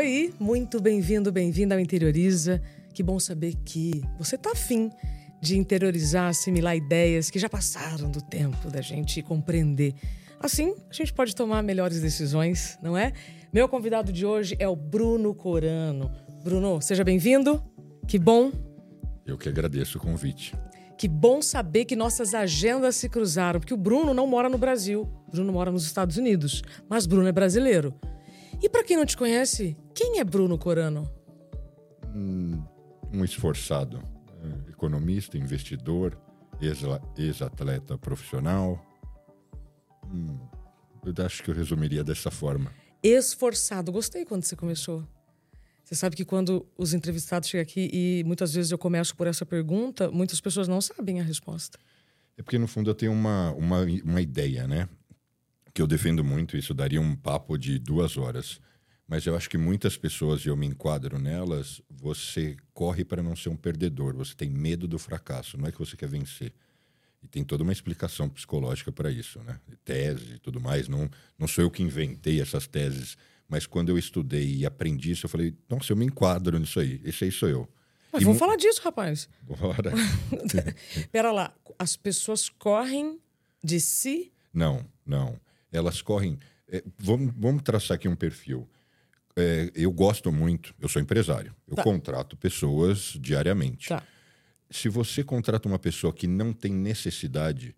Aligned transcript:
Oi, 0.00 0.32
muito 0.40 0.80
bem-vindo, 0.80 1.30
bem-vinda 1.30 1.74
ao 1.74 1.78
Interioriza. 1.78 2.58
Que 2.94 3.02
bom 3.02 3.20
saber 3.20 3.54
que 3.66 4.02
você 4.18 4.36
está 4.36 4.52
afim 4.52 4.90
de 5.42 5.58
interiorizar, 5.58 6.30
assimilar 6.30 6.74
ideias 6.74 7.28
que 7.28 7.38
já 7.38 7.50
passaram 7.50 8.10
do 8.10 8.22
tempo 8.22 8.70
da 8.70 8.80
gente 8.80 9.20
compreender. 9.20 9.92
Assim, 10.40 10.74
a 10.88 10.92
gente 10.94 11.12
pode 11.12 11.36
tomar 11.36 11.62
melhores 11.62 12.00
decisões, 12.00 12.78
não 12.82 12.96
é? 12.96 13.12
Meu 13.52 13.68
convidado 13.68 14.10
de 14.10 14.24
hoje 14.24 14.56
é 14.58 14.66
o 14.66 14.74
Bruno 14.74 15.34
Corano. 15.34 16.10
Bruno, 16.42 16.80
seja 16.80 17.04
bem-vindo. 17.04 17.62
Que 18.08 18.18
bom. 18.18 18.52
Eu 19.26 19.36
que 19.36 19.50
agradeço 19.50 19.98
o 19.98 20.00
convite. 20.00 20.56
Que 20.96 21.08
bom 21.08 21.42
saber 21.42 21.84
que 21.84 21.94
nossas 21.94 22.32
agendas 22.32 22.96
se 22.96 23.06
cruzaram, 23.06 23.60
porque 23.60 23.74
o 23.74 23.76
Bruno 23.76 24.14
não 24.14 24.26
mora 24.26 24.48
no 24.48 24.56
Brasil, 24.56 25.06
o 25.28 25.30
Bruno 25.30 25.52
mora 25.52 25.70
nos 25.70 25.84
Estados 25.84 26.16
Unidos, 26.16 26.62
mas 26.88 27.04
Bruno 27.04 27.28
é 27.28 27.32
brasileiro. 27.32 27.94
E 28.62 28.68
para 28.68 28.84
quem 28.84 28.96
não 28.96 29.06
te 29.06 29.16
conhece, 29.16 29.76
quem 29.94 30.18
é 30.18 30.24
Bruno 30.24 30.58
Corano? 30.58 31.10
Hum, 32.14 32.62
um 33.12 33.24
esforçado, 33.24 34.02
é, 34.42 34.70
economista, 34.70 35.38
investidor, 35.38 36.18
ex-atleta 37.16 37.96
profissional. 37.96 38.84
Hum, 40.04 40.38
eu 41.04 41.24
acho 41.24 41.42
que 41.42 41.50
eu 41.50 41.54
resumiria 41.54 42.04
dessa 42.04 42.30
forma. 42.30 42.70
Esforçado. 43.02 43.90
Gostei 43.90 44.26
quando 44.26 44.44
você 44.44 44.54
começou. 44.54 45.06
Você 45.82 45.94
sabe 45.94 46.14
que 46.14 46.24
quando 46.24 46.66
os 46.76 46.92
entrevistados 46.92 47.48
chegam 47.48 47.62
aqui 47.62 47.90
e 47.92 48.22
muitas 48.24 48.52
vezes 48.52 48.70
eu 48.70 48.78
começo 48.78 49.16
por 49.16 49.26
essa 49.26 49.46
pergunta, 49.46 50.10
muitas 50.10 50.40
pessoas 50.40 50.68
não 50.68 50.80
sabem 50.80 51.18
a 51.18 51.24
resposta. 51.24 51.78
É 52.36 52.42
porque, 52.42 52.58
no 52.58 52.68
fundo, 52.68 52.90
eu 52.90 52.94
tenho 52.94 53.12
uma, 53.12 53.52
uma, 53.52 53.80
uma 54.04 54.20
ideia, 54.20 54.68
né? 54.68 54.88
Que 55.80 55.82
eu 55.82 55.86
defendo 55.86 56.22
muito, 56.22 56.58
isso 56.58 56.74
daria 56.74 57.00
um 57.00 57.16
papo 57.16 57.56
de 57.56 57.78
duas 57.78 58.18
horas. 58.18 58.60
Mas 59.08 59.24
eu 59.24 59.34
acho 59.34 59.48
que 59.48 59.56
muitas 59.56 59.96
pessoas, 59.96 60.44
e 60.44 60.48
eu 60.48 60.54
me 60.54 60.66
enquadro 60.66 61.18
nelas, 61.18 61.80
você 61.88 62.54
corre 62.74 63.02
para 63.02 63.22
não 63.22 63.34
ser 63.34 63.48
um 63.48 63.56
perdedor, 63.56 64.14
você 64.14 64.34
tem 64.34 64.50
medo 64.50 64.86
do 64.86 64.98
fracasso, 64.98 65.56
não 65.56 65.66
é 65.66 65.72
que 65.72 65.78
você 65.78 65.96
quer 65.96 66.06
vencer. 66.06 66.52
E 67.22 67.26
tem 67.26 67.42
toda 67.42 67.62
uma 67.62 67.72
explicação 67.72 68.28
psicológica 68.28 68.92
para 68.92 69.10
isso, 69.10 69.40
né? 69.42 69.58
Tese 69.82 70.34
e 70.34 70.38
tudo 70.38 70.60
mais. 70.60 70.86
Não, 70.86 71.08
não 71.38 71.48
sou 71.48 71.64
eu 71.64 71.70
que 71.70 71.82
inventei 71.82 72.42
essas 72.42 72.66
teses, 72.66 73.16
mas 73.48 73.64
quando 73.64 73.88
eu 73.88 73.96
estudei 73.96 74.56
e 74.56 74.66
aprendi 74.66 75.12
isso, 75.12 75.24
eu 75.24 75.30
falei, 75.30 75.56
nossa, 75.66 75.90
eu 75.92 75.96
me 75.96 76.04
enquadro 76.04 76.58
nisso 76.58 76.78
aí, 76.78 77.00
esse 77.04 77.24
aí 77.24 77.32
sou 77.32 77.48
eu. 77.48 77.68
Mas 78.12 78.20
e 78.20 78.26
vamos 78.26 78.38
falar 78.38 78.56
disso, 78.56 78.82
rapaz. 78.82 79.30
Bora. 79.40 79.92
Pera 81.10 81.32
lá, 81.32 81.54
as 81.78 81.96
pessoas 81.96 82.50
correm 82.50 83.18
de 83.64 83.80
si? 83.80 84.30
Não, 84.52 84.84
não 85.06 85.40
elas 85.72 86.02
correm. 86.02 86.38
É, 86.68 86.82
vamos, 86.98 87.32
vamos 87.36 87.62
traçar 87.62 87.96
aqui 87.96 88.08
um 88.08 88.16
perfil. 88.16 88.68
É, 89.36 89.70
eu 89.74 89.92
gosto 89.92 90.32
muito, 90.32 90.74
eu 90.80 90.88
sou 90.88 91.00
empresário, 91.00 91.54
eu 91.66 91.76
tá. 91.76 91.82
contrato 91.82 92.36
pessoas 92.36 93.16
diariamente. 93.18 93.88
Tá. 93.88 94.02
Se 94.70 94.88
você 94.88 95.22
contrata 95.24 95.68
uma 95.68 95.78
pessoa 95.78 96.12
que 96.12 96.26
não 96.26 96.52
tem 96.52 96.72
necessidade, 96.72 97.74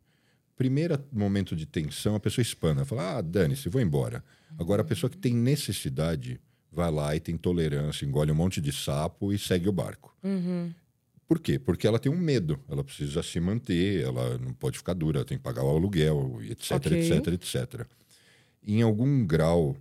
primeiro 0.57 1.03
momento 1.13 1.55
de 1.57 1.67
tensão, 1.67 2.15
a 2.15 2.21
pessoa 2.21 2.43
espana, 2.43 2.85
fala: 2.85 3.19
ah, 3.19 3.21
dane-se, 3.21 3.69
vou 3.69 3.81
embora. 3.81 4.25
Agora, 4.59 4.83
a 4.83 4.85
pessoa 4.85 5.11
que 5.11 5.17
tem 5.17 5.35
necessidade 5.35 6.41
vai 6.71 6.91
lá 6.91 7.15
e 7.15 7.21
tem 7.21 7.37
tolerância, 7.37 8.05
engole 8.05 8.33
um 8.33 8.35
monte 8.35 8.61
de 8.61 8.73
sapo 8.73 9.33
e 9.33 9.39
segue 9.39 9.69
o 9.69 9.73
barco. 9.73 10.15
Uhum. 10.23 10.73
Por 11.33 11.41
quê? 11.41 11.59
Porque 11.59 11.87
ela 11.87 11.99
tem 11.99 12.13
um 12.13 12.19
medo, 12.19 12.61
ela 12.69 12.85
precisa 12.85 13.23
se 13.23 13.41
manter, 13.41 14.03
ela 14.03 14.37
não 14.37 14.53
pode 14.53 14.77
ficar 14.77 14.93
dura, 14.93 15.21
ela 15.21 15.25
tem 15.25 15.39
que 15.39 15.43
pagar 15.43 15.65
o 15.65 15.69
aluguel, 15.71 16.39
etc, 16.43 16.73
okay. 16.73 17.11
etc, 17.11 17.27
etc. 17.29 17.87
Em 18.63 18.83
algum 18.83 19.25
grau, 19.25 19.75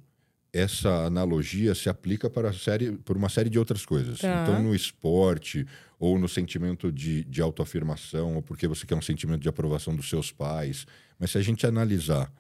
essa 0.54 1.04
analogia 1.04 1.76
se 1.76 1.90
aplica 1.90 2.30
para 2.30 2.54
série, 2.54 2.94
por 2.94 3.18
uma 3.18 3.28
série 3.28 3.50
de 3.50 3.60
outras 3.60 3.86
coisas. 3.86 4.20
Tá. 4.20 4.44
Então, 4.44 4.64
no 4.64 4.74
esporte, 4.74 5.68
ou 6.00 6.18
no 6.18 6.30
sentimento 6.30 6.90
de, 6.90 7.26
de 7.26 7.42
autoafirmação, 7.42 8.36
ou 8.36 8.42
porque 8.42 8.66
você 8.66 8.86
quer 8.86 8.96
um 8.96 9.02
sentimento 9.02 9.42
de 9.42 9.50
aprovação 9.50 9.94
dos 9.94 10.08
seus 10.08 10.32
pais. 10.32 10.88
Mas 11.20 11.32
se 11.32 11.38
a 11.38 11.42
gente 11.42 11.68
analisar 11.68 12.32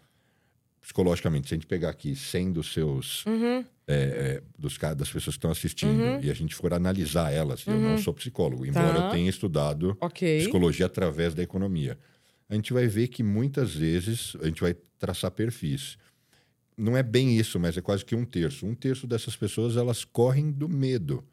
psicologicamente, 0.82 1.48
se 1.48 1.54
a 1.54 1.58
gente 1.58 1.68
pegar 1.68 1.90
aqui 1.90 2.16
100 2.16 2.52
dos 2.52 2.74
seus. 2.74 3.26
Uhum. 3.26 3.64
É, 3.88 3.94
é, 3.94 4.44
dos, 4.58 4.78
das 4.78 5.12
pessoas 5.12 5.36
que 5.36 5.40
estão 5.40 5.52
assistindo 5.52 6.02
uhum. 6.02 6.22
e 6.22 6.32
a 6.32 6.34
gente 6.34 6.56
for 6.56 6.74
analisar 6.74 7.30
elas, 7.32 7.66
uhum. 7.68 7.74
eu 7.74 7.80
não 7.80 7.92
uhum. 7.92 7.98
sou 7.98 8.14
psicólogo, 8.14 8.66
embora 8.66 8.94
tá. 8.94 9.06
eu 9.08 9.12
tenha 9.12 9.30
estudado 9.30 9.98
okay. 10.00 10.40
psicologia 10.40 10.86
através 10.86 11.34
da 11.34 11.44
economia. 11.44 11.98
A 12.48 12.56
gente 12.56 12.72
vai 12.72 12.88
ver 12.88 13.10
que 13.10 13.22
muitas 13.22 13.74
vezes 13.74 14.36
a 14.42 14.46
gente 14.46 14.62
vai 14.62 14.76
traçar 14.98 15.32
perfis. 15.32 15.98
Não 16.78 16.96
é 16.96 17.04
bem 17.04 17.38
isso, 17.38 17.60
mas 17.60 17.76
é 17.76 17.82
quase 17.82 18.06
que 18.06 18.16
um 18.16 18.24
terço. 18.24 18.66
Um 18.66 18.76
terço 18.76 19.06
dessas 19.06 19.36
pessoas 19.36 19.76
elas 19.76 20.06
correm 20.06 20.52
do 20.52 20.70
medo. 20.70 21.24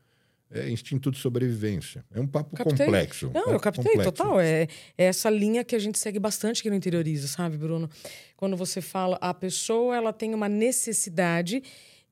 É 0.51 0.71
instinto 0.71 1.11
de 1.11 1.19
sobrevivência. 1.19 2.05
É 2.11 2.21
um 2.21 2.27
papo 2.27 2.57
captei. 2.57 2.87
complexo. 2.87 3.27
Não, 3.27 3.43
papo 3.43 3.51
eu 3.51 3.61
captei, 3.61 3.85
complexo. 3.85 4.13
total. 4.13 4.41
É, 4.41 4.63
é, 4.97 5.05
essa 5.05 5.29
linha 5.29 5.63
que 5.63 5.77
a 5.77 5.79
gente 5.79 5.99
segue 5.99 6.19
bastante 6.19 6.61
aqui 6.61 6.71
no 6.71 6.77
Interioriza, 6.77 7.29
sabe, 7.29 7.59
Bruno? 7.59 7.89
Quando 8.37 8.57
você 8.57 8.81
fala, 8.81 9.19
a 9.21 9.35
pessoa 9.35 9.95
ela 9.95 10.13
tem 10.13 10.35
uma 10.35 10.49
necessidade, 10.49 11.63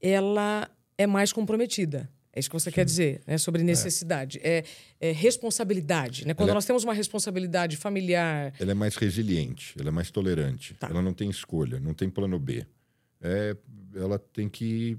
ela 0.00 0.70
é 0.98 1.06
mais 1.06 1.32
comprometida. 1.32 2.10
É 2.36 2.40
isso 2.40 2.50
que 2.50 2.54
você 2.54 2.68
Sim. 2.68 2.74
quer 2.74 2.84
dizer, 2.84 3.22
né? 3.26 3.38
Sobre 3.38 3.62
necessidade. 3.62 4.38
É, 4.42 4.62
é, 5.00 5.08
é 5.08 5.12
responsabilidade. 5.12 6.26
Né? 6.26 6.34
Quando 6.34 6.50
ela 6.50 6.56
é 6.56 6.58
nós 6.58 6.66
temos 6.66 6.84
uma 6.84 6.92
responsabilidade 6.92 7.78
familiar. 7.78 8.52
Ela 8.60 8.72
é 8.72 8.74
mais 8.74 8.96
resiliente, 8.96 9.74
ela 9.80 9.88
é 9.88 9.92
mais 9.92 10.10
tolerante. 10.10 10.74
Tá. 10.74 10.88
Ela 10.90 11.00
não 11.00 11.14
tem 11.14 11.30
escolha, 11.30 11.80
não 11.80 11.94
tem 11.94 12.10
plano 12.10 12.38
B. 12.38 12.66
É, 13.22 13.56
ela 13.94 14.18
tem 14.18 14.50
que 14.50 14.98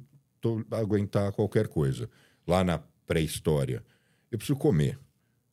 aguentar 0.72 1.32
qualquer 1.32 1.68
coisa. 1.68 2.10
Lá 2.48 2.64
na 2.64 2.82
pré-história. 3.08 3.84
Eu 4.32 4.38
preciso 4.38 4.60
comer. 4.60 5.00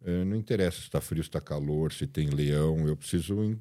É, 0.05 0.23
não 0.25 0.37
interessa 0.37 0.77
se 0.77 0.83
está 0.83 1.01
frio, 1.01 1.23
se 1.23 1.31
está 1.31 1.41
calor, 1.41 1.91
se 1.91 2.07
tem 2.07 2.29
leão. 2.29 2.87
Eu 2.87 2.95
preciso, 2.95 3.59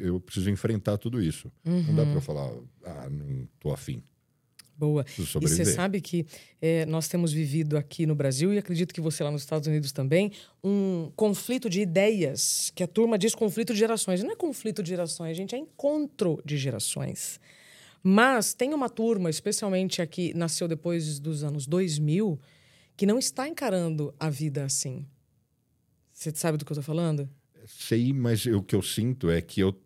eu 0.00 0.20
preciso 0.20 0.48
enfrentar 0.48 0.96
tudo 0.98 1.20
isso. 1.20 1.50
Uhum. 1.64 1.82
Não 1.88 1.94
dá 1.96 2.06
para 2.06 2.20
falar, 2.20 2.52
ah, 2.84 3.08
não 3.10 3.48
estou 3.56 3.72
afim. 3.72 4.00
Boa. 4.80 5.04
E 5.18 5.22
você 5.40 5.64
sabe 5.66 6.00
que 6.00 6.24
é, 6.62 6.86
nós 6.86 7.06
temos 7.06 7.34
vivido 7.34 7.76
aqui 7.76 8.06
no 8.06 8.14
Brasil, 8.14 8.54
e 8.54 8.56
acredito 8.56 8.94
que 8.94 9.00
você 9.00 9.22
lá 9.22 9.30
nos 9.30 9.42
Estados 9.42 9.68
Unidos 9.68 9.92
também, 9.92 10.32
um 10.64 11.12
conflito 11.14 11.68
de 11.68 11.82
ideias, 11.82 12.72
que 12.74 12.82
a 12.82 12.86
turma 12.86 13.18
diz 13.18 13.34
conflito 13.34 13.74
de 13.74 13.78
gerações. 13.78 14.22
Não 14.22 14.30
é 14.30 14.36
conflito 14.36 14.82
de 14.82 14.88
gerações, 14.88 15.36
gente, 15.36 15.54
é 15.54 15.58
encontro 15.58 16.40
de 16.46 16.56
gerações. 16.56 17.38
Mas 18.02 18.54
tem 18.54 18.72
uma 18.72 18.88
turma, 18.88 19.28
especialmente 19.28 20.00
aqui, 20.00 20.32
nasceu 20.34 20.66
depois 20.66 21.18
dos 21.18 21.44
anos 21.44 21.66
2000, 21.66 22.40
que 22.96 23.06
não 23.06 23.18
está 23.18 23.48
encarando 23.48 24.14
a 24.18 24.28
vida 24.28 24.64
assim. 24.64 25.06
Você 26.12 26.30
sabe 26.34 26.58
do 26.58 26.64
que 26.64 26.72
eu 26.72 26.74
estou 26.74 26.84
falando? 26.84 27.28
Sei, 27.66 28.12
mas 28.12 28.46
o 28.46 28.62
que 28.62 28.74
eu 28.74 28.82
sinto 28.82 29.30
é 29.30 29.40
que 29.40 29.60
eu, 29.60 29.78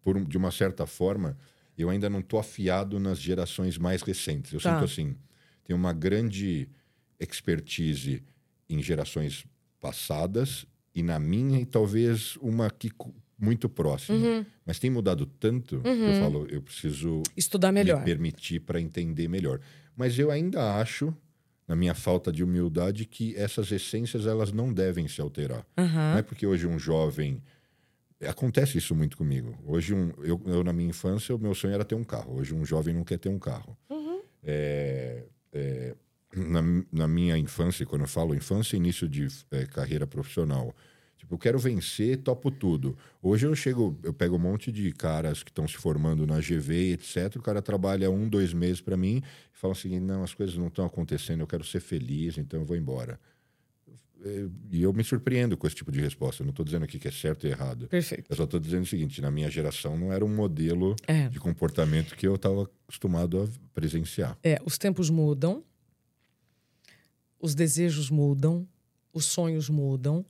por, 0.00 0.24
de 0.24 0.36
uma 0.36 0.50
certa 0.50 0.86
forma, 0.86 1.36
eu 1.76 1.90
ainda 1.90 2.08
não 2.08 2.20
estou 2.20 2.38
afiado 2.38 2.98
nas 2.98 3.18
gerações 3.18 3.76
mais 3.78 4.02
recentes. 4.02 4.52
Eu 4.52 4.60
tá. 4.60 4.74
sinto 4.74 4.84
assim, 4.84 5.16
tem 5.64 5.74
uma 5.74 5.92
grande 5.92 6.68
expertise 7.18 8.22
em 8.68 8.82
gerações 8.82 9.44
passadas 9.80 10.66
e 10.94 11.02
na 11.02 11.18
minha 11.18 11.60
e 11.60 11.66
talvez 11.66 12.36
uma 12.36 12.70
que 12.70 12.90
muito 13.38 13.68
próxima. 13.68 14.16
Uhum. 14.18 14.46
Mas 14.64 14.78
tem 14.78 14.88
mudado 14.88 15.26
tanto 15.26 15.76
uhum. 15.76 15.82
que 15.82 15.88
eu 15.88 16.06
uhum. 16.06 16.20
falo, 16.20 16.46
eu 16.48 16.62
preciso 16.62 17.22
estudar 17.36 17.72
melhor, 17.72 17.98
me 17.98 18.04
permitir 18.04 18.60
para 18.60 18.80
entender 18.80 19.28
melhor. 19.28 19.60
Mas 19.96 20.18
eu 20.18 20.30
ainda 20.30 20.76
acho 20.76 21.14
na 21.66 21.76
minha 21.76 21.94
falta 21.94 22.32
de 22.32 22.42
humildade, 22.42 23.06
que 23.06 23.36
essas 23.36 23.70
essências 23.70 24.26
elas 24.26 24.52
não 24.52 24.72
devem 24.72 25.06
se 25.08 25.20
alterar. 25.20 25.66
Uhum. 25.78 25.86
Não 25.86 26.18
é 26.18 26.22
porque 26.22 26.46
hoje 26.46 26.66
um 26.66 26.78
jovem. 26.78 27.42
Acontece 28.20 28.78
isso 28.78 28.94
muito 28.94 29.16
comigo. 29.16 29.58
Hoje, 29.64 29.94
um, 29.94 30.12
eu, 30.22 30.40
eu, 30.46 30.62
na 30.62 30.72
minha 30.72 30.88
infância, 30.88 31.34
o 31.34 31.38
meu 31.38 31.54
sonho 31.54 31.74
era 31.74 31.84
ter 31.84 31.94
um 31.94 32.04
carro. 32.04 32.36
Hoje, 32.36 32.54
um 32.54 32.64
jovem 32.64 32.94
não 32.94 33.04
quer 33.04 33.18
ter 33.18 33.28
um 33.28 33.38
carro. 33.38 33.76
Uhum. 33.90 34.20
É, 34.44 35.24
é, 35.52 35.94
na, 36.34 36.62
na, 36.92 37.08
minha 37.08 37.36
infância, 37.36 37.84
quando 37.84 38.02
eu 38.02 38.08
falo 38.08 38.34
infância, 38.34 38.76
início 38.76 39.08
de 39.08 39.26
é, 39.50 39.66
carreira 39.66 40.06
profissional, 40.06 40.74
Tipo, 41.22 41.34
eu 41.34 41.38
quero 41.38 41.56
vencer, 41.56 42.16
topo 42.18 42.50
tudo. 42.50 42.98
Hoje 43.22 43.46
eu 43.46 43.54
chego, 43.54 43.96
eu 44.02 44.12
pego 44.12 44.34
um 44.34 44.40
monte 44.40 44.72
de 44.72 44.90
caras 44.90 45.44
que 45.44 45.50
estão 45.50 45.68
se 45.68 45.76
formando 45.76 46.26
na 46.26 46.40
GV, 46.40 46.94
etc. 46.94 47.36
O 47.36 47.42
cara 47.42 47.62
trabalha 47.62 48.10
um, 48.10 48.28
dois 48.28 48.52
meses 48.52 48.80
para 48.80 48.96
mim 48.96 49.22
e 49.54 49.56
fala 49.56 49.72
assim: 49.72 50.00
não, 50.00 50.24
as 50.24 50.34
coisas 50.34 50.56
não 50.56 50.66
estão 50.66 50.84
acontecendo, 50.84 51.38
eu 51.38 51.46
quero 51.46 51.62
ser 51.62 51.78
feliz, 51.78 52.38
então 52.38 52.58
eu 52.58 52.66
vou 52.66 52.76
embora. 52.76 53.20
E 54.72 54.82
eu 54.82 54.92
me 54.92 55.04
surpreendo 55.04 55.56
com 55.56 55.64
esse 55.64 55.76
tipo 55.76 55.92
de 55.92 56.00
resposta. 56.00 56.42
Eu 56.42 56.46
não 56.46 56.50
estou 56.50 56.64
dizendo 56.64 56.84
aqui 56.84 56.98
que 56.98 57.06
é 57.06 57.10
certo 57.12 57.46
e 57.46 57.50
errado. 57.50 57.86
Perfeito. 57.86 58.26
Eu 58.28 58.36
só 58.36 58.42
estou 58.42 58.58
dizendo 58.58 58.82
o 58.82 58.86
seguinte: 58.86 59.22
na 59.22 59.30
minha 59.30 59.48
geração 59.48 59.96
não 59.96 60.12
era 60.12 60.24
um 60.24 60.34
modelo 60.34 60.96
é. 61.06 61.28
de 61.28 61.38
comportamento 61.38 62.16
que 62.16 62.26
eu 62.26 62.34
estava 62.34 62.68
acostumado 62.84 63.40
a 63.40 63.48
presenciar. 63.72 64.36
É, 64.42 64.60
os 64.64 64.76
tempos 64.76 65.08
mudam, 65.08 65.62
os 67.38 67.54
desejos 67.54 68.10
mudam, 68.10 68.66
os 69.12 69.24
sonhos 69.24 69.68
mudam 69.68 70.26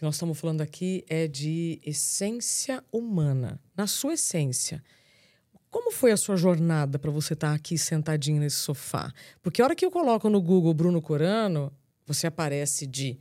que 0.00 0.04
nós 0.04 0.14
estamos 0.14 0.40
falando 0.40 0.62
aqui 0.62 1.04
é 1.10 1.28
de 1.28 1.78
essência 1.84 2.82
humana. 2.90 3.60
Na 3.76 3.86
sua 3.86 4.14
essência, 4.14 4.82
Como 5.68 5.92
foi 5.92 6.10
a 6.10 6.16
sua 6.16 6.36
jornada 6.36 6.98
para 6.98 7.12
você 7.12 7.34
estar 7.34 7.50
tá 7.50 7.54
aqui 7.54 7.78
sentadinho 7.78 8.40
nesse 8.40 8.56
sofá? 8.56 9.12
Porque 9.40 9.60
a 9.60 9.64
hora 9.66 9.74
que 9.76 9.84
eu 9.84 9.90
coloco 9.90 10.28
no 10.28 10.40
Google 10.40 10.74
Bruno 10.74 11.00
Corano, 11.00 11.70
você 12.04 12.26
aparece 12.26 12.88
de 12.88 13.20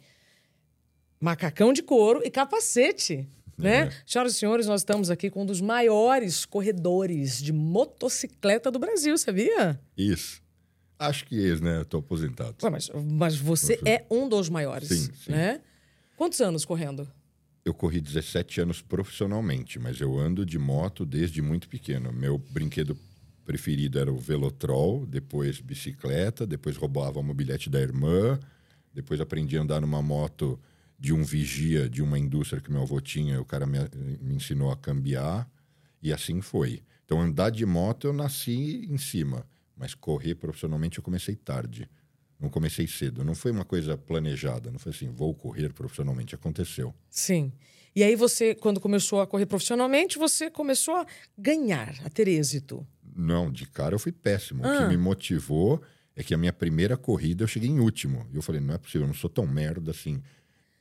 macacão 1.20 1.72
de 1.74 1.84
couro 1.84 2.22
e 2.24 2.32
capacete. 2.32 3.28
Né? 3.56 3.82
É. 3.82 3.92
Senhoras 4.06 4.34
e 4.34 4.36
senhores, 4.38 4.66
nós 4.66 4.82
estamos 4.82 5.12
aqui 5.12 5.30
com 5.30 5.44
um 5.44 5.46
dos 5.46 5.62
maiores 5.62 6.44
corredores 6.46 7.40
de 7.40 7.52
motocicleta 7.54 8.72
do 8.72 8.80
Brasil, 8.80 9.16
sabia? 9.18 9.80
Isso. 9.96 10.42
Acho 10.98 11.26
que 11.26 11.52
é, 11.52 11.56
né? 11.58 11.82
Estou 11.82 12.00
aposentado. 12.00 12.56
Ué, 12.64 12.70
mas, 12.70 12.90
mas 12.90 13.36
você 13.36 13.80
é 13.86 14.06
um 14.10 14.28
dos 14.28 14.50
maiores, 14.50 14.88
sim, 14.88 15.12
sim. 15.14 15.32
né? 15.32 15.62
Quantos 16.20 16.42
anos 16.42 16.66
correndo? 16.66 17.10
Eu 17.64 17.74
corri 17.74 18.02
17 18.02 18.60
anos 18.60 18.82
profissionalmente, 18.82 19.80
mas 19.80 20.02
eu 20.02 20.20
ando 20.20 20.46
de 20.46 20.60
moto 20.60 21.06
desde 21.06 21.42
muito 21.42 21.70
pequeno. 21.70 22.12
Meu 22.12 22.38
brinquedo 22.38 22.98
preferido 23.46 23.98
era 23.98 24.12
o 24.12 24.18
Velotrol, 24.18 25.06
depois 25.06 25.62
bicicleta, 25.62 26.46
depois 26.46 26.76
roubava 26.76 27.22
o 27.22 27.24
mobilete 27.24 27.70
da 27.70 27.80
irmã, 27.80 28.38
depois 28.94 29.22
aprendi 29.22 29.58
a 29.58 29.62
andar 29.62 29.80
numa 29.80 30.02
moto 30.02 30.60
de 31.00 31.14
um 31.14 31.24
vigia 31.24 31.88
de 31.88 32.02
uma 32.02 32.20
indústria 32.20 32.62
que 32.62 32.70
meu 32.70 32.82
avô 32.82 33.00
tinha, 33.00 33.40
o 33.40 33.46
cara 33.46 33.66
me, 33.66 33.80
me 34.22 34.36
ensinou 34.36 34.74
a 34.74 34.76
cambiar 34.76 35.50
e 36.04 36.12
assim 36.12 36.42
foi. 36.42 36.84
Então, 37.06 37.22
andar 37.22 37.50
de 37.50 37.66
moto 37.66 38.08
eu 38.08 38.12
nasci 38.12 38.86
em 38.92 38.98
cima, 38.98 39.48
mas 39.74 39.96
correr 39.96 40.36
profissionalmente 40.36 40.98
eu 40.98 41.04
comecei 41.04 41.38
tarde. 41.38 41.90
Não 42.40 42.50
comecei 42.50 42.88
cedo, 42.88 43.24
não 43.24 43.36
foi 43.36 43.52
uma 43.52 43.66
coisa 43.66 43.98
planejada, 43.98 44.72
não 44.72 44.80
foi 44.80 44.92
assim, 44.92 45.10
vou 45.10 45.34
correr 45.34 45.74
profissionalmente, 45.74 46.34
aconteceu. 46.34 46.94
Sim. 47.10 47.52
E 47.94 48.04
aí 48.04 48.16
você, 48.16 48.56
quando 48.56 48.80
começou 48.80 49.20
a 49.20 49.28
correr 49.28 49.46
profissionalmente, 49.46 50.18
você 50.18 50.50
começou 50.50 50.96
a 50.96 51.06
ganhar, 51.38 51.96
a 52.06 52.10
ter 52.10 52.28
êxito. 52.28 52.88
Não, 53.16 53.52
de 53.52 53.66
cara 53.66 53.96
eu 53.96 54.00
fui 54.00 54.12
péssimo. 54.12 54.66
Ah. 54.66 54.74
O 54.74 54.78
que 54.78 54.84
ah. 54.84 54.88
me 54.88 54.96
motivou 54.96 55.82
é 56.16 56.24
que 56.24 56.34
a 56.34 56.38
minha 56.38 56.54
primeira 56.54 56.96
corrida 56.96 57.44
eu 57.44 57.48
cheguei 57.48 57.70
em 57.70 57.80
último. 57.80 58.26
E 58.32 58.36
eu 58.38 58.42
falei, 58.42 58.62
não 58.62 58.74
é 58.74 58.78
possível, 58.78 59.02
eu 59.02 59.08
não 59.08 59.14
sou 59.14 59.30
tão 59.30 59.46
merda 59.46 59.92
assim. 59.92 60.22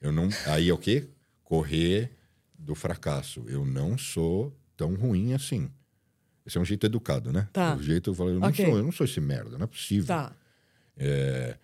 Eu 0.01 0.13
não. 0.13 0.29
Aí 0.47 0.69
é 0.69 0.73
o 0.73 0.79
quê? 0.79 1.09
Correr 1.43 2.13
do 2.57 2.75
fracasso. 2.75 3.45
Eu 3.49 3.65
não 3.65 3.99
sou 3.99 4.57
tão 4.77 4.95
ruim 4.95 5.33
assim. 5.33 5.71
Esse 6.47 6.57
é 6.57 6.61
um 6.61 6.65
jeito 6.65 6.87
educado, 6.87 7.33
né? 7.33 7.49
Tá. 7.53 7.75
O 7.75 7.83
jeito 7.83 8.11
eu 8.11 8.15
falei, 8.15 8.35
eu 8.35 8.41
não, 8.41 8.49
okay. 8.49 8.65
sou, 8.65 8.79
eu 8.79 8.83
não 8.83 8.93
sou 8.93 9.05
esse 9.05 9.21
merda, 9.21 9.59
não 9.59 9.65
é 9.65 9.67
possível. 9.67 10.07
Tá. 10.07 10.35
É, 10.99 11.57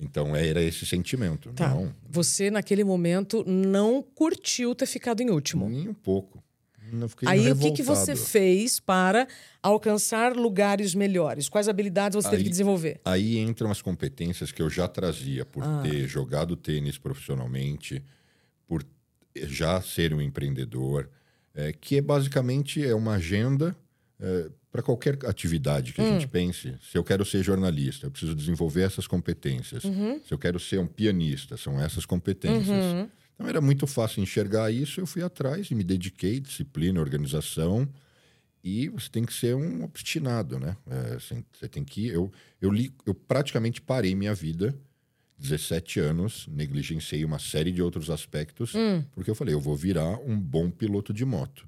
então 0.00 0.34
era 0.34 0.62
esse 0.62 0.84
sentimento. 0.84 1.52
Tá. 1.52 1.68
Não. 1.68 1.94
Você, 2.08 2.50
naquele 2.50 2.84
momento, 2.84 3.44
não 3.46 4.02
curtiu 4.02 4.74
ter 4.74 4.86
ficado 4.86 5.22
em 5.22 5.30
último? 5.30 5.68
Nem 5.68 5.88
um 5.88 5.94
pouco. 5.94 6.42
Aí 7.26 7.52
o 7.52 7.56
que, 7.56 7.70
que 7.70 7.82
você 7.82 8.16
fez 8.16 8.80
para 8.80 9.28
alcançar 9.62 10.34
lugares 10.34 10.94
melhores? 10.94 11.48
Quais 11.48 11.68
habilidades 11.68 12.16
você 12.16 12.28
aí, 12.28 12.32
teve 12.32 12.44
que 12.44 12.50
desenvolver? 12.50 13.00
Aí 13.04 13.38
entram 13.38 13.70
as 13.70 13.80
competências 13.80 14.50
que 14.50 14.60
eu 14.60 14.68
já 14.68 14.88
trazia 14.88 15.44
por 15.44 15.62
ah. 15.62 15.82
ter 15.82 16.08
jogado 16.08 16.56
tênis 16.56 16.98
profissionalmente, 16.98 18.02
por 18.66 18.84
já 19.36 19.80
ser 19.80 20.12
um 20.12 20.20
empreendedor, 20.20 21.08
é, 21.54 21.72
que 21.72 21.98
é 21.98 22.00
basicamente 22.00 22.84
é 22.84 22.94
uma 22.94 23.14
agenda 23.14 23.76
é, 24.20 24.50
para 24.70 24.82
qualquer 24.82 25.18
atividade 25.26 25.92
que 25.92 26.00
hum. 26.00 26.08
a 26.08 26.12
gente 26.12 26.28
pense. 26.28 26.76
Se 26.82 26.96
eu 26.96 27.02
quero 27.02 27.24
ser 27.24 27.42
jornalista, 27.42 28.06
eu 28.06 28.10
preciso 28.10 28.34
desenvolver 28.34 28.82
essas 28.82 29.06
competências. 29.06 29.84
Uhum. 29.84 30.20
Se 30.26 30.32
eu 30.32 30.38
quero 30.38 30.60
ser 30.60 30.78
um 30.78 30.86
pianista, 30.86 31.56
são 31.56 31.80
essas 31.80 32.06
competências. 32.06 32.84
Uhum. 32.84 33.08
Então 33.34 33.48
era 33.48 33.60
muito 33.60 33.86
fácil 33.86 34.22
enxergar 34.22 34.70
isso, 34.70 35.00
eu 35.00 35.06
fui 35.06 35.22
atrás 35.22 35.70
e 35.70 35.74
me 35.74 35.82
dediquei, 35.82 36.38
disciplina, 36.38 37.00
organização. 37.00 37.88
E 38.62 38.88
você 38.90 39.08
tem 39.08 39.24
que 39.24 39.32
ser 39.32 39.56
um 39.56 39.82
obstinado, 39.82 40.58
né? 40.58 40.76
É, 40.86 41.14
assim, 41.14 41.42
você 41.52 41.66
tem 41.66 41.82
que. 41.82 42.06
Eu, 42.06 42.30
eu, 42.60 42.70
li, 42.70 42.92
eu 43.06 43.14
praticamente 43.14 43.80
parei 43.80 44.14
minha 44.14 44.34
vida, 44.34 44.78
17 45.38 45.98
anos, 45.98 46.46
negligenciei 46.48 47.24
uma 47.24 47.38
série 47.38 47.72
de 47.72 47.82
outros 47.82 48.10
aspectos, 48.10 48.74
hum. 48.74 49.02
porque 49.12 49.30
eu 49.30 49.34
falei, 49.34 49.54
eu 49.54 49.60
vou 49.60 49.74
virar 49.74 50.18
um 50.20 50.38
bom 50.38 50.70
piloto 50.70 51.14
de 51.14 51.24
moto. 51.24 51.66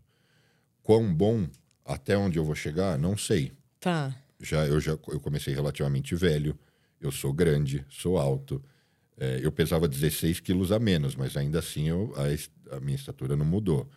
Quão 0.82 1.12
bom, 1.12 1.48
até 1.84 2.16
onde 2.16 2.38
eu 2.38 2.44
vou 2.44 2.54
chegar, 2.54 2.98
não 2.98 3.16
sei. 3.16 3.52
Tá. 3.80 4.14
Já, 4.40 4.66
eu 4.66 4.80
já 4.80 4.92
eu 4.92 5.20
comecei 5.20 5.54
relativamente 5.54 6.14
velho, 6.14 6.58
eu 7.00 7.10
sou 7.10 7.32
grande, 7.32 7.84
sou 7.88 8.18
alto. 8.18 8.62
É, 9.16 9.40
eu 9.42 9.52
pesava 9.52 9.86
16 9.86 10.40
quilos 10.40 10.72
a 10.72 10.78
menos, 10.78 11.14
mas 11.14 11.36
ainda 11.36 11.58
assim 11.58 11.88
eu, 11.88 12.12
a, 12.16 12.76
a, 12.76 12.80
minha 12.80 12.96
estatura 12.96 13.36
não 13.36 13.44
mudou. 13.44 13.88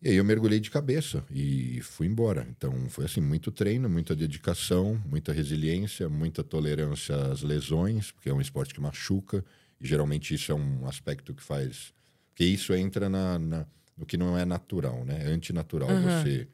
E 0.00 0.08
aí 0.08 0.16
eu 0.16 0.24
mergulhei 0.24 0.58
de 0.58 0.70
cabeça 0.70 1.24
e 1.30 1.80
fui 1.82 2.06
embora. 2.06 2.46
Então 2.50 2.88
foi 2.88 3.04
assim, 3.04 3.20
muito 3.20 3.50
treino, 3.50 3.88
muita 3.88 4.16
dedicação, 4.16 5.00
muita 5.06 5.32
resiliência, 5.32 6.08
muita 6.08 6.42
tolerância 6.42 7.14
às 7.14 7.42
lesões, 7.42 8.10
porque 8.10 8.28
é 8.28 8.34
um 8.34 8.40
esporte 8.40 8.74
que 8.74 8.80
machuca. 8.80 9.44
E 9.80 9.86
geralmente 9.86 10.34
isso 10.34 10.50
é 10.52 10.54
um 10.54 10.86
aspecto 10.86 11.34
que 11.34 11.42
faz... 11.42 11.92
Porque 12.30 12.44
isso 12.44 12.74
entra 12.74 13.08
na, 13.10 13.38
na 13.38 13.66
no 13.96 14.06
que 14.06 14.16
não 14.16 14.36
é 14.36 14.44
natural, 14.44 15.04
né? 15.04 15.22
É 15.24 15.26
antinatural 15.28 15.90
uhum. 15.90 16.02
você 16.02 16.48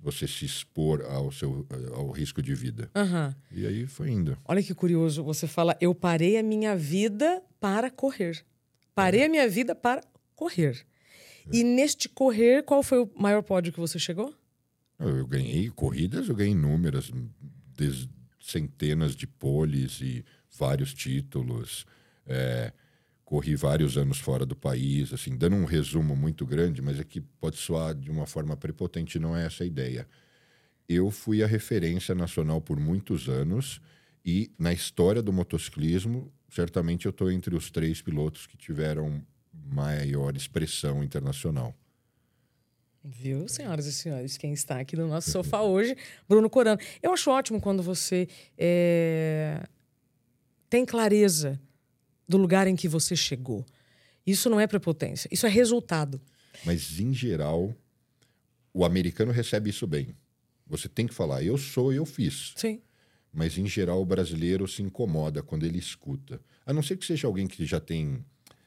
você 0.00 0.26
se 0.26 0.44
expor 0.44 1.02
ao 1.02 1.30
seu 1.32 1.66
ao 1.94 2.10
risco 2.10 2.42
de 2.42 2.54
vida. 2.54 2.90
Uhum. 2.94 3.34
E 3.50 3.66
aí 3.66 3.86
foi 3.86 4.10
indo. 4.10 4.36
Olha 4.44 4.62
que 4.62 4.74
curioso, 4.74 5.22
você 5.22 5.46
fala, 5.46 5.76
eu 5.80 5.94
parei 5.94 6.38
a 6.38 6.42
minha 6.42 6.76
vida 6.76 7.42
para 7.60 7.90
correr. 7.90 8.44
Parei 8.94 9.22
é. 9.22 9.26
a 9.26 9.28
minha 9.28 9.48
vida 9.48 9.74
para 9.74 10.02
correr. 10.34 10.84
É. 11.46 11.56
E 11.56 11.64
neste 11.64 12.08
correr, 12.08 12.62
qual 12.62 12.82
foi 12.82 13.00
o 13.00 13.10
maior 13.16 13.42
pódio 13.42 13.72
que 13.72 13.80
você 13.80 13.98
chegou? 13.98 14.34
Eu 14.98 15.26
ganhei 15.26 15.68
corridas, 15.70 16.28
eu 16.28 16.34
ganhei 16.34 16.52
inúmeras, 16.52 17.10
centenas 18.40 19.16
de 19.16 19.26
poles 19.26 20.00
e 20.00 20.24
vários 20.56 20.94
títulos. 20.94 21.84
É, 22.26 22.72
corri 23.32 23.56
vários 23.56 23.96
anos 23.96 24.18
fora 24.18 24.44
do 24.44 24.54
país, 24.54 25.10
assim, 25.10 25.34
dando 25.34 25.56
um 25.56 25.64
resumo 25.64 26.14
muito 26.14 26.44
grande, 26.44 26.82
mas 26.82 27.00
aqui 27.00 27.22
pode 27.40 27.56
soar 27.56 27.94
de 27.94 28.10
uma 28.10 28.26
forma 28.26 28.54
prepotente, 28.58 29.18
não 29.18 29.34
é 29.34 29.46
essa 29.46 29.64
a 29.64 29.66
ideia. 29.66 30.06
Eu 30.86 31.10
fui 31.10 31.42
a 31.42 31.46
referência 31.46 32.14
nacional 32.14 32.60
por 32.60 32.78
muitos 32.78 33.30
anos 33.30 33.80
e 34.22 34.52
na 34.58 34.70
história 34.70 35.22
do 35.22 35.32
motociclismo, 35.32 36.30
certamente 36.50 37.06
eu 37.06 37.10
estou 37.10 37.32
entre 37.32 37.56
os 37.56 37.70
três 37.70 38.02
pilotos 38.02 38.46
que 38.46 38.54
tiveram 38.54 39.24
maior 39.50 40.36
expressão 40.36 41.02
internacional. 41.02 41.74
Viu, 43.02 43.48
senhoras 43.48 43.86
e 43.86 43.94
senhores, 43.94 44.36
quem 44.36 44.52
está 44.52 44.78
aqui 44.78 44.94
no 44.94 45.08
nosso 45.08 45.30
sofá 45.30 45.62
hoje, 45.62 45.96
Bruno 46.28 46.50
Corano. 46.50 46.78
Eu 47.02 47.14
acho 47.14 47.30
ótimo 47.30 47.62
quando 47.62 47.82
você 47.82 48.28
é... 48.58 49.66
tem 50.68 50.84
clareza 50.84 51.58
do 52.32 52.38
lugar 52.38 52.66
em 52.66 52.74
que 52.74 52.88
você 52.88 53.14
chegou. 53.14 53.64
Isso 54.26 54.48
não 54.48 54.58
é 54.58 54.66
prepotência, 54.66 55.28
isso 55.30 55.46
é 55.46 55.50
resultado. 55.50 56.20
Mas, 56.64 56.98
em 56.98 57.12
geral, 57.12 57.74
o 58.72 58.84
americano 58.84 59.30
recebe 59.32 59.68
isso 59.68 59.86
bem. 59.86 60.14
Você 60.66 60.88
tem 60.88 61.06
que 61.06 61.12
falar, 61.12 61.42
eu 61.42 61.58
sou, 61.58 61.92
eu 61.92 62.06
fiz. 62.06 62.54
Sim. 62.56 62.80
Mas, 63.32 63.58
em 63.58 63.66
geral, 63.66 64.00
o 64.00 64.06
brasileiro 64.06 64.66
se 64.66 64.82
incomoda 64.82 65.42
quando 65.42 65.64
ele 65.66 65.78
escuta. 65.78 66.40
A 66.64 66.72
não 66.72 66.82
ser 66.82 66.96
que 66.96 67.04
seja 67.04 67.26
alguém 67.26 67.46
que 67.46 67.66
já 67.66 67.80
tem 67.80 68.24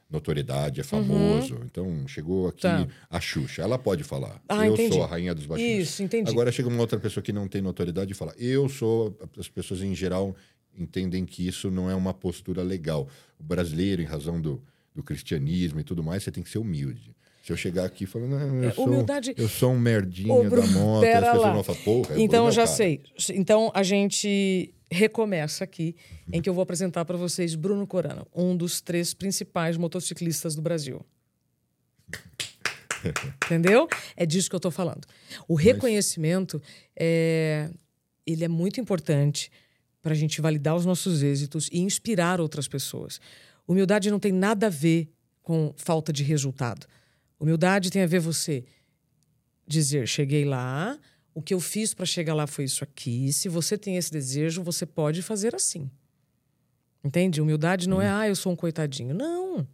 notoriedade, 0.08 0.80
é 0.80 0.84
uhum. 0.84 0.88
famoso. 0.88 1.56
Uhum. 1.56 1.64
Então, 1.64 2.08
chegou 2.08 2.48
aqui 2.48 2.62
tá. 2.62 2.86
a 3.10 3.20
Xuxa. 3.20 3.62
Ela 3.62 3.78
pode 3.78 4.04
falar. 4.04 4.40
Ah, 4.48 4.64
eu 4.64 4.74
entendi. 4.74 4.94
sou 4.94 5.02
a 5.02 5.06
rainha 5.08 5.34
dos 5.34 5.46
baixinhos. 5.46 5.88
Isso, 5.88 6.02
entendi. 6.04 6.30
Agora 6.30 6.52
chega 6.52 6.68
uma 6.68 6.80
outra 6.80 7.00
pessoa 7.00 7.22
que 7.22 7.32
não 7.32 7.48
tem 7.48 7.60
notoriedade 7.60 8.12
e 8.12 8.14
fala, 8.14 8.32
eu 8.38 8.68
sou... 8.68 9.18
As 9.36 9.48
pessoas, 9.48 9.82
em 9.82 9.94
geral, 9.94 10.36
entendem 10.76 11.24
que 11.24 11.46
isso 11.46 11.70
não 11.70 11.90
é 11.90 11.94
uma 11.94 12.14
postura 12.14 12.62
legal. 12.62 13.08
O 13.38 13.44
brasileiro, 13.44 14.02
em 14.02 14.04
razão 14.04 14.40
do, 14.40 14.62
do 14.94 15.02
cristianismo 15.02 15.80
e 15.80 15.84
tudo 15.84 16.02
mais, 16.02 16.22
você 16.22 16.30
tem 16.30 16.42
que 16.42 16.50
ser 16.50 16.58
humilde. 16.58 17.14
Se 17.42 17.52
eu 17.52 17.56
chegar 17.56 17.84
aqui 17.84 18.06
falando, 18.06 18.34
eu, 18.34 18.68
é, 18.68 18.72
sou, 18.72 18.86
humildade... 18.86 19.34
eu 19.36 19.48
sou 19.48 19.72
um 19.72 19.78
merdinha 19.78 20.34
Ô, 20.34 20.42
da 20.50 20.66
moto, 20.66 21.04
as 21.04 21.20
pessoas 21.20 21.42
lá. 21.42 21.52
vão 21.52 21.62
falar, 21.62 21.78
porra, 21.78 22.20
Então, 22.20 22.50
já 22.50 22.64
cara. 22.64 22.76
sei. 22.76 23.02
Então, 23.30 23.70
a 23.72 23.84
gente 23.84 24.74
recomeça 24.90 25.62
aqui, 25.62 25.94
em 26.32 26.42
que 26.42 26.48
eu 26.48 26.54
vou 26.54 26.62
apresentar 26.62 27.04
para 27.04 27.16
vocês 27.16 27.54
Bruno 27.54 27.86
Corano, 27.86 28.26
um 28.34 28.56
dos 28.56 28.80
três 28.80 29.14
principais 29.14 29.76
motociclistas 29.76 30.56
do 30.56 30.62
Brasil. 30.62 31.04
Entendeu? 33.44 33.88
É 34.16 34.26
disso 34.26 34.48
que 34.48 34.54
eu 34.54 34.58
estou 34.58 34.70
falando. 34.70 35.06
O 35.46 35.54
reconhecimento 35.54 36.60
é, 36.98 37.70
ele 38.26 38.44
é 38.44 38.48
muito 38.48 38.80
importante 38.80 39.50
para 40.06 40.14
a 40.14 40.16
gente 40.16 40.40
validar 40.40 40.76
os 40.76 40.86
nossos 40.86 41.20
êxitos 41.20 41.68
e 41.72 41.80
inspirar 41.80 42.40
outras 42.40 42.68
pessoas. 42.68 43.20
Humildade 43.66 44.08
não 44.08 44.20
tem 44.20 44.30
nada 44.30 44.68
a 44.68 44.70
ver 44.70 45.12
com 45.42 45.74
falta 45.76 46.12
de 46.12 46.22
resultado. 46.22 46.86
Humildade 47.40 47.90
tem 47.90 48.02
a 48.02 48.06
ver 48.06 48.20
você 48.20 48.64
dizer: 49.66 50.06
cheguei 50.06 50.44
lá, 50.44 50.96
o 51.34 51.42
que 51.42 51.52
eu 51.52 51.58
fiz 51.58 51.92
para 51.92 52.06
chegar 52.06 52.34
lá 52.34 52.46
foi 52.46 52.66
isso 52.66 52.84
aqui. 52.84 53.32
Se 53.32 53.48
você 53.48 53.76
tem 53.76 53.96
esse 53.96 54.12
desejo, 54.12 54.62
você 54.62 54.86
pode 54.86 55.22
fazer 55.22 55.56
assim. 55.56 55.90
Entende? 57.02 57.40
Humildade 57.40 57.88
não 57.88 57.96
hum. 57.96 58.02
é, 58.02 58.08
ah, 58.08 58.28
eu 58.28 58.36
sou 58.36 58.52
um 58.52 58.56
coitadinho. 58.56 59.12
Não. 59.12 59.66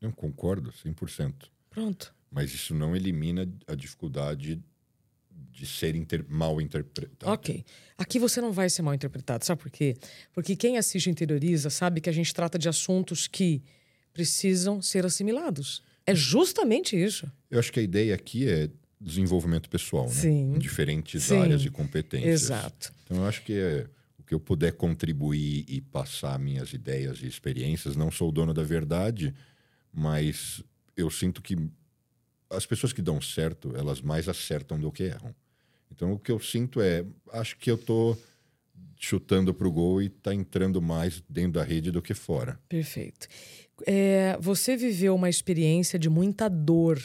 Eu 0.00 0.12
concordo, 0.12 0.70
100%. 0.70 1.34
Pronto. 1.68 2.14
Mas 2.30 2.54
isso 2.54 2.72
não 2.72 2.94
elimina 2.94 3.52
a 3.66 3.74
dificuldade 3.74 4.62
de 5.56 5.66
ser 5.66 5.96
inter, 5.96 6.24
mal 6.28 6.60
interpretado. 6.60 7.32
Ok. 7.32 7.64
Aqui 7.96 8.18
você 8.18 8.42
não 8.42 8.52
vai 8.52 8.68
ser 8.68 8.82
mal 8.82 8.92
interpretado, 8.92 9.44
sabe 9.44 9.62
por 9.62 9.70
quê? 9.70 9.96
Porque 10.34 10.54
quem 10.54 10.76
assiste 10.76 11.08
Interioriza 11.08 11.70
sabe 11.70 12.00
que 12.00 12.10
a 12.10 12.12
gente 12.12 12.32
trata 12.34 12.58
de 12.58 12.68
assuntos 12.68 13.26
que 13.26 13.62
precisam 14.12 14.82
ser 14.82 15.06
assimilados. 15.06 15.82
É 16.06 16.14
justamente 16.14 16.94
isso. 16.94 17.30
Eu 17.50 17.58
acho 17.58 17.72
que 17.72 17.80
a 17.80 17.82
ideia 17.82 18.14
aqui 18.14 18.46
é 18.46 18.68
desenvolvimento 19.00 19.70
pessoal, 19.70 20.04
né? 20.04 20.12
Sim. 20.12 20.54
Em 20.54 20.58
diferentes 20.58 21.24
Sim. 21.24 21.38
áreas 21.38 21.64
e 21.64 21.70
competências. 21.70 22.42
Exato. 22.42 22.92
Então, 23.04 23.18
eu 23.18 23.24
acho 23.26 23.42
que 23.42 23.54
é, 23.54 23.86
o 24.18 24.22
que 24.22 24.34
eu 24.34 24.40
puder 24.40 24.72
contribuir 24.72 25.64
e 25.66 25.80
passar 25.80 26.38
minhas 26.38 26.74
ideias 26.74 27.22
e 27.22 27.26
experiências, 27.26 27.96
não 27.96 28.10
sou 28.10 28.28
o 28.28 28.32
dono 28.32 28.52
da 28.52 28.62
verdade, 28.62 29.34
mas 29.90 30.62
eu 30.96 31.10
sinto 31.10 31.40
que 31.40 31.56
as 32.50 32.66
pessoas 32.66 32.92
que 32.92 33.02
dão 33.02 33.20
certo, 33.20 33.74
elas 33.74 34.02
mais 34.02 34.28
acertam 34.28 34.78
do 34.78 34.92
que 34.92 35.04
erram. 35.04 35.34
Então, 35.90 36.12
o 36.12 36.18
que 36.18 36.30
eu 36.30 36.38
sinto 36.38 36.80
é, 36.80 37.04
acho 37.32 37.56
que 37.56 37.70
eu 37.70 37.78
tô 37.78 38.16
chutando 38.98 39.52
para 39.52 39.68
o 39.68 39.72
gol 39.72 40.02
e 40.02 40.06
está 40.06 40.34
entrando 40.34 40.80
mais 40.80 41.22
dentro 41.28 41.52
da 41.52 41.64
rede 41.64 41.90
do 41.90 42.02
que 42.02 42.14
fora. 42.14 42.58
Perfeito. 42.68 43.28
É, 43.86 44.36
você 44.40 44.76
viveu 44.76 45.14
uma 45.14 45.28
experiência 45.28 45.98
de 45.98 46.08
muita 46.08 46.48
dor. 46.48 47.00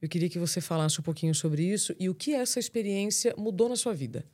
Eu 0.00 0.08
queria 0.08 0.28
que 0.28 0.38
você 0.38 0.60
falasse 0.60 1.00
um 1.00 1.02
pouquinho 1.02 1.34
sobre 1.34 1.62
isso 1.64 1.94
e 1.98 2.08
o 2.08 2.14
que 2.14 2.34
essa 2.34 2.58
experiência 2.58 3.34
mudou 3.36 3.68
na 3.68 3.76
sua 3.76 3.94
vida. 3.94 4.24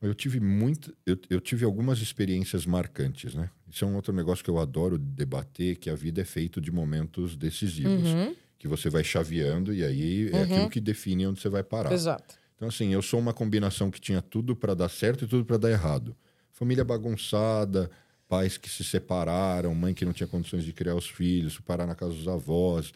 Eu 0.00 0.14
tive 0.14 0.40
muito, 0.40 0.96
eu, 1.06 1.16
eu 1.30 1.40
tive 1.40 1.64
algumas 1.64 2.00
experiências 2.00 2.66
marcantes, 2.66 3.34
né? 3.34 3.48
Isso 3.70 3.84
é 3.84 3.88
um 3.88 3.94
outro 3.94 4.12
negócio 4.12 4.42
que 4.42 4.50
eu 4.50 4.58
adoro 4.58 4.98
debater, 4.98 5.76
que 5.76 5.88
a 5.88 5.94
vida 5.94 6.20
é 6.20 6.24
feito 6.24 6.60
de 6.60 6.72
momentos 6.72 7.36
decisivos, 7.36 8.08
uhum. 8.08 8.34
Que 8.62 8.68
você 8.68 8.88
vai 8.88 9.02
chaveando 9.02 9.74
e 9.74 9.84
aí 9.84 10.30
é 10.30 10.36
uhum. 10.36 10.42
aquilo 10.44 10.70
que 10.70 10.80
define 10.80 11.26
onde 11.26 11.40
você 11.40 11.48
vai 11.48 11.64
parar. 11.64 11.92
Exato. 11.92 12.36
Então 12.54 12.68
assim, 12.68 12.94
eu 12.94 13.02
sou 13.02 13.18
uma 13.18 13.34
combinação 13.34 13.90
que 13.90 14.00
tinha 14.00 14.22
tudo 14.22 14.54
para 14.54 14.72
dar 14.72 14.88
certo 14.88 15.24
e 15.24 15.26
tudo 15.26 15.44
para 15.44 15.56
dar 15.56 15.68
errado. 15.72 16.14
Família 16.52 16.84
bagunçada, 16.84 17.90
pais 18.28 18.56
que 18.56 18.70
se 18.70 18.84
separaram, 18.84 19.74
mãe 19.74 19.92
que 19.92 20.04
não 20.04 20.12
tinha 20.12 20.28
condições 20.28 20.62
de 20.62 20.72
criar 20.72 20.94
os 20.94 21.08
filhos, 21.08 21.58
parar 21.58 21.88
na 21.88 21.96
casa 21.96 22.14
dos 22.14 22.28
avós, 22.28 22.92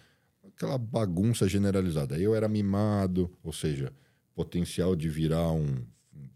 aquela 0.47 0.79
bagunça 0.79 1.49
generalizada. 1.49 2.17
Eu 2.17 2.33
era 2.33 2.47
mimado, 2.47 3.29
ou 3.43 3.53
seja, 3.53 3.93
potencial 4.37 4.95
de 4.95 5.09
virar 5.09 5.51
um 5.51 5.79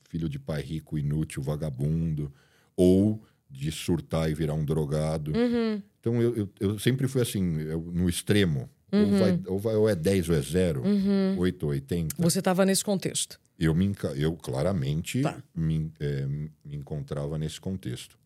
filho 0.08 0.28
de 0.28 0.40
pai 0.40 0.60
rico, 0.60 0.99
inútil, 0.99 1.40
vagabundo, 1.40 2.32
ou 2.76 3.22
de 3.49 3.70
surtar 3.70 4.28
e 4.28 4.34
virar 4.34 4.54
um 4.54 4.64
drogado. 4.64 5.30
Uhum. 5.30 5.80
Então 6.00 6.20
eu, 6.20 6.34
eu, 6.34 6.50
eu, 6.58 6.78
sempre 6.80 7.06
fui 7.06 7.22
assim, 7.22 7.60
eu, 7.60 7.80
no 7.80 8.08
extremo. 8.08 8.68
Uhum. 8.92 9.12
Ou, 9.12 9.18
vai, 9.18 9.40
ou, 9.47 9.59
vai, 9.59 9.75
ou 9.76 9.88
é 9.88 9.94
10 9.94 10.28
ou 10.28 10.35
é 10.35 10.42
0, 10.42 10.82
uhum. 10.82 11.38
8 11.38 11.62
ou 11.64 11.70
80. 11.70 12.16
Você 12.18 12.38
estava 12.38 12.64
nesse 12.64 12.85
contexto? 12.85 13.40
Eu, 13.59 13.75
me, 13.75 13.92
eu 14.16 14.35
claramente 14.37 15.23
tá. 15.23 15.42
me, 15.54 15.92
é, 16.00 16.26
me 16.26 16.76
encontrava 16.76 17.38
nesse 17.38 17.61
contexto. 17.61 18.18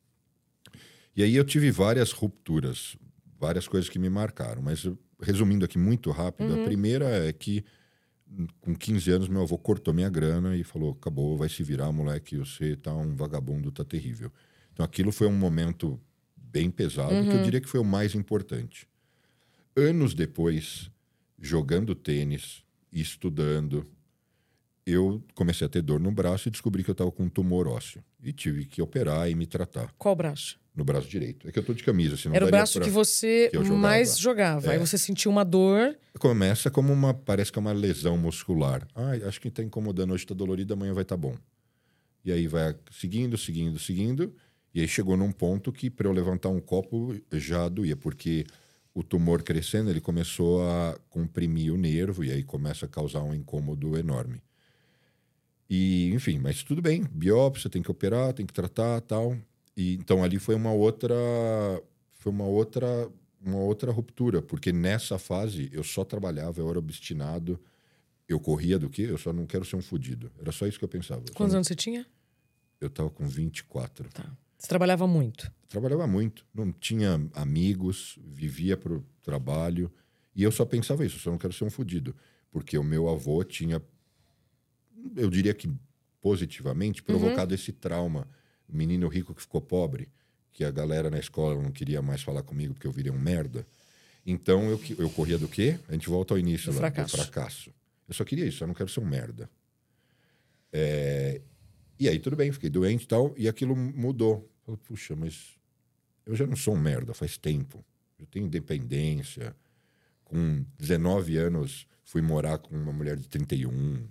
E 1.16 1.22
aí 1.22 1.34
eu 1.34 1.44
tive 1.44 1.70
várias 1.70 2.12
rupturas, 2.12 2.96
várias 3.38 3.68
coisas 3.68 3.90
que 3.90 3.98
me 3.98 4.08
marcaram. 4.08 4.62
Mas 4.62 4.88
resumindo 5.20 5.64
aqui 5.64 5.78
muito 5.78 6.10
rápido, 6.10 6.52
a 6.52 6.56
uhum. 6.56 6.64
primeira 6.64 7.06
é 7.28 7.32
que 7.32 7.64
com 8.60 8.74
15 8.74 9.10
anos, 9.10 9.28
meu 9.28 9.42
avô 9.42 9.56
cortou 9.56 9.94
minha 9.94 10.08
grana 10.08 10.56
e 10.56 10.64
falou: 10.64 10.92
acabou, 10.92 11.36
vai 11.36 11.48
se 11.48 11.62
virar, 11.62 11.92
moleque, 11.92 12.36
você 12.36 12.76
tá 12.76 12.92
um 12.92 13.14
vagabundo, 13.14 13.70
tá 13.70 13.84
terrível. 13.84 14.32
Então 14.72 14.84
aquilo 14.84 15.12
foi 15.12 15.26
um 15.26 15.36
momento 15.36 16.00
bem 16.36 16.70
pesado, 16.70 17.14
uhum. 17.14 17.22
que 17.22 17.30
eu 17.30 17.36
uhum. 17.36 17.42
diria 17.42 17.60
que 17.60 17.68
foi 17.68 17.80
o 17.80 17.84
mais 17.84 18.14
importante. 18.14 18.88
Anos 19.76 20.14
depois, 20.14 20.90
jogando 21.40 21.94
tênis, 21.94 22.62
estudando, 22.92 23.86
eu 24.86 25.22
comecei 25.34 25.66
a 25.66 25.70
ter 25.70 25.82
dor 25.82 25.98
no 25.98 26.12
braço 26.12 26.48
e 26.48 26.50
descobri 26.50 26.84
que 26.84 26.90
eu 26.90 26.92
estava 26.92 27.10
com 27.10 27.24
um 27.24 27.28
tumor 27.28 27.66
ósseo. 27.66 28.04
E 28.22 28.32
tive 28.32 28.66
que 28.66 28.80
operar 28.80 29.28
e 29.28 29.34
me 29.34 29.46
tratar. 29.46 29.92
Qual 29.98 30.14
braço? 30.14 30.60
No 30.74 30.84
braço 30.84 31.08
direito. 31.08 31.48
É 31.48 31.52
que 31.52 31.58
eu 31.58 31.62
tô 31.62 31.72
de 31.72 31.82
camisa, 31.84 32.16
senão 32.16 32.34
Era 32.34 32.46
o 32.46 32.50
braço 32.50 32.78
pra... 32.78 32.84
que 32.84 32.90
você 32.90 33.48
que 33.50 33.58
jogava. 33.58 33.76
mais 33.76 34.18
jogava. 34.18 34.66
É. 34.66 34.70
Aí 34.72 34.78
você 34.78 34.98
sentiu 34.98 35.30
uma 35.30 35.44
dor. 35.44 35.96
Começa 36.18 36.70
como 36.70 36.92
uma. 36.92 37.14
Parece 37.14 37.52
que 37.52 37.58
é 37.58 37.60
uma 37.60 37.72
lesão 37.72 38.16
muscular. 38.18 38.86
Ah, 38.94 39.12
acho 39.26 39.40
que 39.40 39.48
está 39.48 39.62
incomodando, 39.62 40.12
hoje 40.12 40.24
está 40.24 40.34
dolorido, 40.34 40.74
amanhã 40.74 40.92
vai 40.92 41.02
estar 41.02 41.16
tá 41.16 41.20
bom. 41.20 41.36
E 42.24 42.32
aí 42.32 42.46
vai 42.46 42.74
seguindo, 42.90 43.38
seguindo, 43.38 43.78
seguindo. 43.78 44.34
E 44.74 44.80
aí 44.80 44.88
chegou 44.88 45.16
num 45.16 45.30
ponto 45.30 45.72
que 45.72 45.88
para 45.88 46.08
eu 46.08 46.12
levantar 46.12 46.48
um 46.48 46.60
copo 46.60 47.14
já 47.32 47.68
doía, 47.68 47.96
porque 47.96 48.44
o 48.94 49.02
tumor 49.02 49.42
crescendo, 49.42 49.90
ele 49.90 50.00
começou 50.00 50.62
a 50.62 50.96
comprimir 51.10 51.72
o 51.72 51.76
nervo 51.76 52.22
e 52.24 52.30
aí 52.30 52.44
começa 52.44 52.86
a 52.86 52.88
causar 52.88 53.22
um 53.22 53.34
incômodo 53.34 53.98
enorme. 53.98 54.40
E, 55.68 56.12
enfim, 56.14 56.38
mas 56.38 56.62
tudo 56.62 56.80
bem, 56.80 57.02
biópsia, 57.10 57.68
tem 57.68 57.82
que 57.82 57.90
operar, 57.90 58.32
tem 58.32 58.46
que 58.46 58.52
tratar, 58.52 59.00
tal. 59.00 59.36
E 59.76 59.94
então 59.94 60.22
ali 60.22 60.38
foi 60.38 60.54
uma 60.54 60.72
outra 60.72 61.14
foi 62.12 62.30
uma 62.30 62.44
outra 62.44 63.10
uma 63.44 63.58
outra 63.58 63.90
ruptura, 63.90 64.40
porque 64.40 64.72
nessa 64.72 65.18
fase 65.18 65.68
eu 65.72 65.82
só 65.82 66.04
trabalhava, 66.04 66.60
eu 66.60 66.70
era 66.70 66.78
obstinado, 66.78 67.60
eu 68.28 68.40
corria 68.40 68.78
do 68.78 68.88
quê? 68.88 69.02
Eu 69.02 69.18
só 69.18 69.32
não 69.32 69.44
quero 69.44 69.64
ser 69.64 69.76
um 69.76 69.82
fudido. 69.82 70.30
Era 70.40 70.50
só 70.50 70.66
isso 70.66 70.78
que 70.78 70.84
eu 70.84 70.88
pensava. 70.88 71.22
Quantos 71.34 71.52
não... 71.52 71.58
anos 71.58 71.68
você 71.68 71.74
tinha? 71.74 72.06
Eu 72.80 72.88
estava 72.88 73.10
com 73.10 73.26
24. 73.26 74.08
Tá. 74.10 74.24
Você 74.56 74.68
trabalhava 74.68 75.06
muito? 75.06 75.52
Trabalhava 75.74 76.06
muito. 76.06 76.46
Não 76.54 76.70
tinha 76.70 77.20
amigos, 77.34 78.16
vivia 78.24 78.76
para 78.76 78.92
o 78.92 79.04
trabalho. 79.24 79.92
E 80.32 80.44
eu 80.44 80.52
só 80.52 80.64
pensava 80.64 81.04
isso, 81.04 81.18
só 81.18 81.32
não 81.32 81.38
quero 81.38 81.52
ser 81.52 81.64
um 81.64 81.70
fudido. 81.70 82.14
Porque 82.52 82.78
o 82.78 82.84
meu 82.84 83.08
avô 83.08 83.42
tinha, 83.42 83.82
eu 85.16 85.28
diria 85.28 85.52
que 85.52 85.68
positivamente, 86.20 87.02
provocado 87.02 87.50
uhum. 87.50 87.56
esse 87.56 87.72
trauma 87.72 88.28
menino 88.68 89.08
rico 89.08 89.34
que 89.34 89.42
ficou 89.42 89.60
pobre, 89.60 90.08
que 90.52 90.62
a 90.62 90.70
galera 90.70 91.10
na 91.10 91.18
escola 91.18 91.60
não 91.60 91.72
queria 91.72 92.00
mais 92.00 92.22
falar 92.22 92.44
comigo 92.44 92.74
porque 92.74 92.86
eu 92.86 92.92
virei 92.92 93.10
um 93.10 93.18
merda. 93.18 93.66
Então 94.24 94.70
eu, 94.70 94.80
eu 94.96 95.10
corria 95.10 95.36
do 95.36 95.48
quê? 95.48 95.80
A 95.88 95.92
gente 95.92 96.08
volta 96.08 96.34
ao 96.34 96.38
início 96.38 96.70
do, 96.70 96.74
lá, 96.74 96.82
fracasso. 96.82 97.16
do 97.16 97.20
fracasso. 97.20 97.74
Eu 98.06 98.14
só 98.14 98.24
queria 98.24 98.46
isso, 98.46 98.62
eu 98.62 98.68
não 98.68 98.74
quero 98.74 98.88
ser 98.88 99.00
um 99.00 99.04
merda. 99.04 99.50
É... 100.72 101.42
E 101.98 102.08
aí 102.08 102.20
tudo 102.20 102.36
bem, 102.36 102.52
fiquei 102.52 102.70
doente 102.70 103.02
e 103.02 103.08
tal, 103.08 103.34
e 103.36 103.48
aquilo 103.48 103.74
mudou. 103.74 104.48
Falei, 104.64 104.80
puxa, 104.86 105.16
mas 105.16 105.58
eu 106.26 106.34
já 106.34 106.46
não 106.46 106.56
sou 106.56 106.74
um 106.74 106.80
merda 106.80 107.14
faz 107.14 107.36
tempo. 107.36 107.84
Eu 108.18 108.26
tenho 108.26 108.46
independência. 108.46 109.54
Com 110.24 110.64
19 110.78 111.36
anos 111.36 111.86
fui 112.02 112.22
morar 112.22 112.58
com 112.58 112.74
uma 112.74 112.92
mulher 112.92 113.16
de 113.16 113.28
31. 113.28 114.06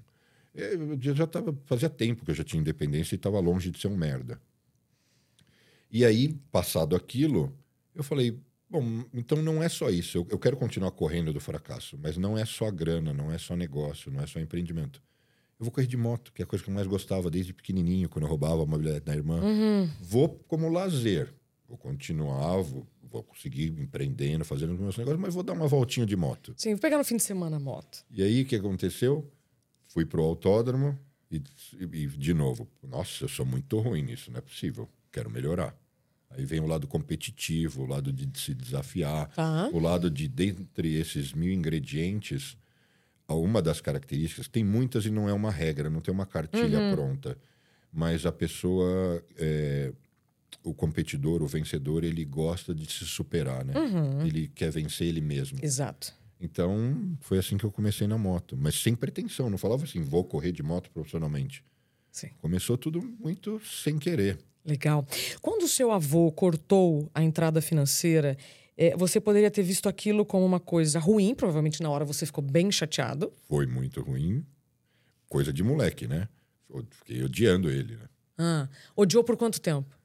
É, 0.55 0.75
eu 0.75 1.15
já 1.15 1.25
tava, 1.25 1.58
fazia 1.65 1.89
tempo 1.89 2.24
que 2.24 2.32
eu 2.32 2.36
já 2.36 2.43
tinha 2.43 2.62
independência 2.62 3.15
e 3.15 3.17
estava 3.17 3.39
longe 3.39 3.72
de 3.72 3.79
ser 3.79 3.88
um 3.88 3.98
merda. 3.98 4.39
E 5.89 6.03
aí, 6.03 6.34
passado 6.51 6.96
aquilo, 6.96 7.55
eu 7.96 8.03
falei: 8.03 8.39
bom, 8.70 9.05
então 9.13 9.41
não 9.41 9.62
é 9.62 9.70
só 9.70 9.89
isso. 9.89 10.17
Eu, 10.17 10.27
eu 10.32 10.39
quero 10.39 10.58
continuar 10.58 10.91
correndo 10.91 11.32
do 11.32 11.39
fracasso, 11.39 11.98
mas 12.01 12.17
não 12.17 12.38
é 12.38 12.46
só 12.46 12.70
grana, 12.72 13.13
não 13.13 13.32
é 13.32 13.38
só 13.38 13.55
negócio, 13.55 14.12
não 14.12 14.22
é 14.22 14.27
só 14.27 14.39
empreendimento. 14.39 15.01
Eu 15.60 15.65
vou 15.65 15.72
correr 15.72 15.88
de 15.88 15.96
moto, 15.96 16.34
que 16.34 16.41
é 16.41 16.46
a 16.46 16.48
coisa 16.48 16.63
que 16.63 16.70
eu 16.70 16.74
mais 16.74 16.88
gostava 16.88 17.29
desde 17.29 17.53
pequenininho, 17.53 18.10
quando 18.10 18.25
eu 18.25 18.29
roubava 18.29 18.63
a 18.63 18.65
mobilidade 18.65 19.05
da 19.05 19.15
irmã. 19.15 19.39
Uhum. 19.39 19.89
Vou 20.01 20.29
como 20.48 20.67
lazer. 20.67 21.34
Vou 21.67 21.77
continuar, 21.77 22.62
vou, 22.62 22.86
vou 23.01 23.24
conseguir 23.24 23.67
empreendendo, 23.79 24.43
fazendo 24.46 24.74
os 24.74 24.79
meus 24.79 24.98
negócios, 24.98 25.22
mas 25.22 25.34
vou 25.34 25.43
dar 25.43 25.53
uma 25.53 25.67
voltinha 25.67 26.05
de 26.05 26.15
moto. 26.15 26.53
Sim, 26.58 26.72
vou 26.72 26.82
pegar 26.82 26.98
no 26.98 27.03
fim 27.03 27.17
de 27.17 27.24
semana 27.24 27.58
a 27.58 27.60
moto. 27.60 28.05
E 28.12 28.22
aí, 28.22 28.41
o 28.41 28.46
que 28.46 28.55
aconteceu? 28.55 29.32
Fui 29.88 30.05
pro 30.05 30.24
autódromo 30.24 30.98
e, 31.32 31.41
e, 31.79 32.08
de 32.08 32.34
novo, 32.34 32.67
nossa, 32.84 33.24
eu 33.24 33.29
sou 33.29 33.46
muito 33.46 33.79
ruim 33.79 34.03
nisso, 34.03 34.32
não 34.32 34.38
é 34.38 34.41
possível, 34.41 34.88
quero 35.12 35.29
melhorar. 35.29 35.75
Aí 36.29 36.46
vem 36.46 36.60
o 36.60 36.65
lado 36.65 36.88
competitivo, 36.88 37.84
o 37.84 37.86
lado 37.86 38.12
de 38.12 38.39
se 38.39 38.53
desafiar, 38.53 39.32
uhum. 39.38 39.77
o 39.77 39.79
lado 39.79 40.10
de, 40.10 40.27
dentre 40.27 40.96
esses 40.96 41.34
mil 41.34 41.51
ingredientes, 41.51 42.58
uma 43.27 43.62
das 43.62 43.82
características, 43.82 44.48
tem 44.48 44.63
muitas 44.63 45.05
e 45.05 45.10
não 45.10 45.27
é 45.27 45.34
uma 45.34 45.51
regra, 45.51 45.89
não 45.89 46.01
tem 46.01 46.13
uma 46.13 46.25
cartilha 46.25 46.79
uhum. 46.79 46.91
pronta, 46.91 47.38
mas 47.91 48.25
a 48.25 48.32
pessoa, 48.32 49.24
é, 49.38 49.91
o 50.63 50.74
competidor, 50.74 51.41
o 51.41 51.48
vencedor, 51.48 52.03
ele 52.03 52.25
gosta 52.25 52.74
de 52.74 52.86
se 52.91 53.05
superar, 53.05 53.63
né? 53.65 53.74
Uhum. 53.77 54.25
Ele 54.25 54.48
quer 54.48 54.72
vencer 54.72 55.07
ele 55.07 55.22
mesmo. 55.22 55.60
Exato. 55.62 56.13
Então, 56.39 57.17
foi 57.22 57.38
assim 57.38 57.57
que 57.57 57.63
eu 57.63 57.72
comecei 57.72 58.05
na 58.05 58.17
moto. 58.17 58.57
Mas 58.57 58.75
sem 58.75 58.95
pretensão, 58.95 59.50
não 59.50 59.57
falava 59.57 59.86
assim, 59.86 60.01
vou 60.01 60.24
correr 60.24 60.51
de 60.51 60.62
moto 60.62 60.89
profissionalmente. 60.91 61.63
Sim. 62.12 62.29
Começou 62.39 62.77
tudo 62.77 63.01
muito 63.01 63.62
sem 63.65 63.98
querer. 63.98 64.38
Legal. 64.65 65.05
Quando 65.41 65.63
o 65.63 65.67
seu 65.67 65.91
avô 65.91 66.31
cortou 66.31 67.10
a 67.13 67.24
entrada 67.24 67.62
financeira, 67.62 68.38
é, 68.77 68.95
você 68.95 69.19
poderia 69.19 69.51
ter 69.51 69.63
visto 69.63 69.88
aquilo 69.88 70.25
como 70.25 70.45
uma 70.45 70.60
coisa 70.60 71.00
ruim, 71.00 71.33
provavelmente 71.33 71.81
na 71.81 71.89
hora 71.89 72.05
você 72.05 72.25
ficou 72.25 72.43
bem 72.43 72.72
chateado. 72.72 73.31
Foi 73.48 73.65
muito 73.65 74.01
ruim. 74.01 74.45
Coisa 75.29 75.51
de 75.51 75.63
moleque, 75.63 76.07
né? 76.07 76.27
Fiquei 76.91 77.24
odiando 77.24 77.69
ele, 77.69 77.95
né? 77.95 78.10
Ah, 78.38 78.67
odiou 78.95 79.24
por 79.24 79.38
quanto 79.38 79.62
tempo? 79.62 79.95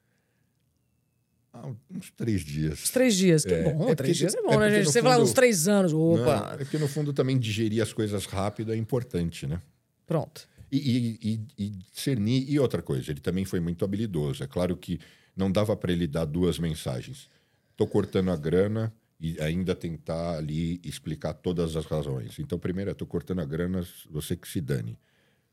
Ah, 1.61 1.71
uns 1.91 2.11
três 2.11 2.41
dias. 2.41 2.83
Uns 2.83 2.89
três 2.89 3.15
dias, 3.15 3.43
que 3.43 3.53
é, 3.53 3.63
bom. 3.63 3.89
É 3.89 3.95
três 3.95 4.17
dias 4.17 4.33
é 4.33 4.41
bom, 4.41 4.53
é 4.53 4.57
né, 4.57 4.69
gente? 4.71 4.85
Você 4.85 4.99
fundo, 4.99 5.11
fala 5.11 5.23
uns 5.23 5.33
três 5.33 5.67
anos, 5.67 5.93
opa. 5.93 6.19
Não, 6.19 6.53
é 6.53 6.57
porque 6.57 6.77
no 6.77 6.87
fundo 6.87 7.11
também 7.11 7.37
digerir 7.37 7.81
as 7.81 7.91
coisas 7.91 8.25
rápido 8.25 8.73
é 8.73 8.77
importante, 8.77 9.45
né? 9.45 9.61
Pronto. 10.07 10.47
E, 10.71 10.77
e, 10.77 11.19
e, 11.57 11.65
e 11.65 11.69
discernir. 11.91 12.49
E 12.49 12.59
outra 12.59 12.81
coisa, 12.81 13.11
ele 13.11 13.19
também 13.19 13.43
foi 13.43 13.59
muito 13.59 13.83
habilidoso. 13.83 14.43
É 14.43 14.47
claro 14.47 14.77
que 14.77 14.99
não 15.35 15.51
dava 15.51 15.75
para 15.75 15.91
ele 15.91 16.07
dar 16.07 16.25
duas 16.25 16.59
mensagens. 16.59 17.27
Estou 17.71 17.87
cortando 17.87 18.29
a 18.29 18.35
grana 18.37 18.93
e 19.19 19.39
ainda 19.41 19.75
tentar 19.75 20.37
ali 20.37 20.79
explicar 20.83 21.33
todas 21.33 21.75
as 21.75 21.85
razões. 21.85 22.39
Então, 22.39 22.57
primeiro, 22.57 22.91
estou 22.91 23.07
cortando 23.07 23.39
a 23.39 23.45
grana, 23.45 23.85
você 24.09 24.35
que 24.35 24.47
se 24.47 24.61
dane. 24.61 24.97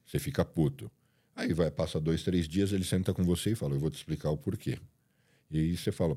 Você 0.04 0.18
fica 0.18 0.44
puto. 0.44 0.90
Aí 1.34 1.52
vai, 1.52 1.70
passa 1.70 2.00
dois, 2.00 2.22
três 2.22 2.48
dias, 2.48 2.72
ele 2.72 2.84
senta 2.84 3.12
com 3.12 3.22
você 3.22 3.50
e 3.50 3.54
fala: 3.54 3.75
Eu 3.75 3.80
vou 3.80 3.90
te 3.90 3.96
explicar 3.96 4.30
o 4.30 4.36
porquê. 4.36 4.78
E 5.50 5.58
aí 5.58 5.76
você 5.76 5.92
fala: 5.92 6.16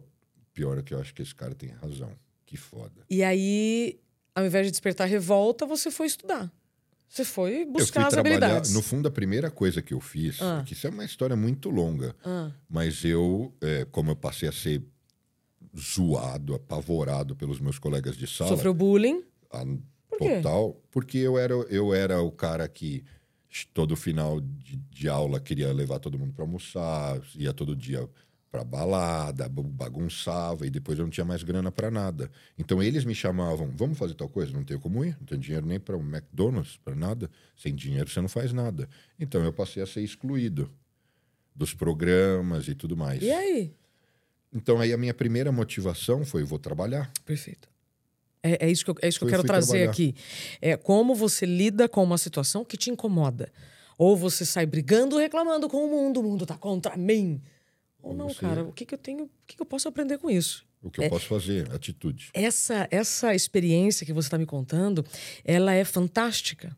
Pior 0.54 0.78
é 0.78 0.82
que 0.82 0.94
eu 0.94 1.00
acho 1.00 1.14
que 1.14 1.22
esse 1.22 1.34
cara 1.34 1.56
tem 1.56 1.70
razão. 1.70 2.12
Que 2.46 2.58
foda. 2.58 3.06
E 3.10 3.24
aí, 3.24 4.00
ao 4.34 4.46
invés 4.46 4.66
de 4.66 4.72
despertar 4.72 5.08
revolta, 5.08 5.66
você 5.66 5.92
foi 5.92 6.08
estudar. 6.08 6.52
Você 7.08 7.26
foi 7.26 7.66
buscar 7.66 8.08
as 8.08 8.14
habilidades. 8.14 8.74
No 8.74 8.84
fundo, 8.84 9.08
a 9.08 9.12
primeira 9.12 9.50
coisa 9.50 9.82
que 9.82 9.94
eu 9.94 10.00
fiz, 10.00 10.40
ah. 10.42 10.64
que 10.66 10.74
isso 10.74 10.86
é 10.86 10.90
uma 10.92 11.04
história 11.04 11.36
muito 11.36 11.70
longa, 11.70 12.16
ah. 12.24 12.52
mas 12.70 13.04
eu, 13.04 13.52
é, 13.62 13.86
como 13.86 14.12
eu 14.12 14.16
passei 14.16 14.48
a 14.48 14.52
ser 14.52 14.84
zoado, 15.78 16.54
apavorado 16.54 17.36
pelos 17.36 17.60
meus 17.60 17.80
colegas 17.80 18.16
de 18.16 18.28
sala. 18.28 18.52
Sofreu 18.52 18.74
bullying? 18.74 19.24
A, 19.52 19.66
Por 20.10 20.20
total. 20.20 20.82
Porque 20.92 21.18
eu 21.18 21.38
era, 21.38 21.54
eu 21.54 21.94
era 21.94 22.22
o 22.22 22.32
cara 22.32 22.68
que 22.68 23.04
todo 23.74 23.96
final 23.96 24.40
de, 24.40 24.78
de 24.78 25.10
aula 25.10 25.40
queria 25.40 25.74
levar 25.74 26.00
todo 26.00 26.20
mundo 26.20 26.34
para 26.34 26.44
almoçar, 26.44 27.20
ia 27.36 27.54
todo 27.54 27.76
dia 27.76 28.08
para 28.52 28.64
balada, 28.64 29.48
bagunçava 29.48 30.66
e 30.66 30.70
depois 30.70 30.98
eu 30.98 31.06
não 31.06 31.12
tinha 31.12 31.26
mais 31.26 31.44
grana 31.44 31.72
para 31.72 31.92
nada. 31.92 32.32
Então 32.58 32.82
eles 32.82 33.06
me 33.06 33.14
chamavam, 33.14 33.72
vamos 33.76 33.98
fazer 33.98 34.16
tal 34.16 34.28
coisa, 34.28 34.52
não 34.52 34.64
tenho 34.64 34.80
como 34.80 35.06
ir, 35.06 35.16
não 35.20 35.26
tenho 35.26 35.40
dinheiro 35.40 35.66
nem 35.66 35.80
para 35.80 35.96
um 35.96 36.02
McDonald's, 36.02 36.78
para 36.78 36.96
nada. 36.96 37.30
Sem 37.56 37.76
dinheiro 37.76 38.10
você 38.10 38.22
não 38.22 38.30
faz 38.30 38.52
nada. 38.52 38.90
Então 39.20 39.44
eu 39.44 39.54
passei 39.54 39.84
a 39.84 39.86
ser 39.86 40.02
excluído 40.02 40.70
dos 41.56 41.74
programas 41.74 42.68
e 42.68 42.74
tudo 42.74 42.98
mais. 42.98 43.22
E 43.22 43.32
aí? 43.32 43.74
Então 44.52 44.80
aí 44.80 44.92
a 44.92 44.98
minha 44.98 45.14
primeira 45.14 45.52
motivação 45.52 46.26
foi 46.26 46.44
vou 46.44 46.58
trabalhar. 46.58 47.12
Perfeito. 47.26 47.70
É, 48.42 48.66
é 48.66 48.72
isso 48.72 48.84
que 48.84 48.92
eu, 48.92 48.96
é 49.02 49.08
isso 49.08 49.20
que 49.20 49.26
eu 49.26 49.30
quero 49.30 49.44
trazer 49.44 49.68
trabalhar. 49.68 49.92
aqui. 49.92 50.16
É 50.62 50.76
como 50.76 51.14
você 51.14 51.46
lida 51.46 51.88
com 51.88 52.04
uma 52.04 52.18
situação 52.18 52.66
que 52.66 52.78
te 52.78 52.90
incomoda. 52.90 53.52
Ou 53.98 54.16
você 54.16 54.46
sai 54.46 54.66
brigando, 54.66 55.18
reclamando 55.18 55.68
com 55.68 55.86
o 55.86 55.90
mundo, 55.90 56.22
o 56.22 56.24
mundo 56.24 56.46
tá 56.46 56.58
contra 56.58 56.96
mim. 56.96 57.42
Ou 58.02 58.14
não, 58.14 58.30
você... 58.30 58.40
cara, 58.40 58.64
o 58.64 58.72
que, 58.72 58.86
que 58.86 58.94
eu 58.94 58.98
tenho, 58.98 59.26
o 59.26 59.30
que, 59.46 59.56
que 59.56 59.62
eu 59.62 59.66
posso 59.66 59.88
aprender 59.88 60.18
com 60.18 60.30
isso? 60.30 60.66
O 60.82 60.90
que 60.90 61.02
eu 61.02 61.04
é, 61.04 61.10
posso 61.10 61.28
fazer, 61.28 61.70
atitude. 61.74 62.30
Essa, 62.34 62.88
essa 62.90 63.36
experiência 63.36 64.06
que 64.06 64.14
você 64.14 64.28
está 64.28 64.38
me 64.38 64.46
contando, 64.46 65.06
ela 65.44 65.74
é 65.74 65.84
fantástica. 65.84 66.76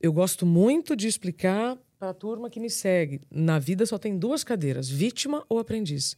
Eu 0.00 0.12
gosto 0.12 0.44
muito 0.44 0.96
de 0.96 1.06
explicar 1.06 1.78
para 1.98 2.10
a 2.10 2.14
turma 2.14 2.50
que 2.50 2.60
me 2.60 2.68
segue. 2.68 3.20
Na 3.30 3.58
vida 3.58 3.86
só 3.86 3.96
tem 3.98 4.18
duas 4.18 4.42
cadeiras: 4.42 4.88
vítima 4.88 5.44
ou 5.48 5.58
aprendiz. 5.58 6.16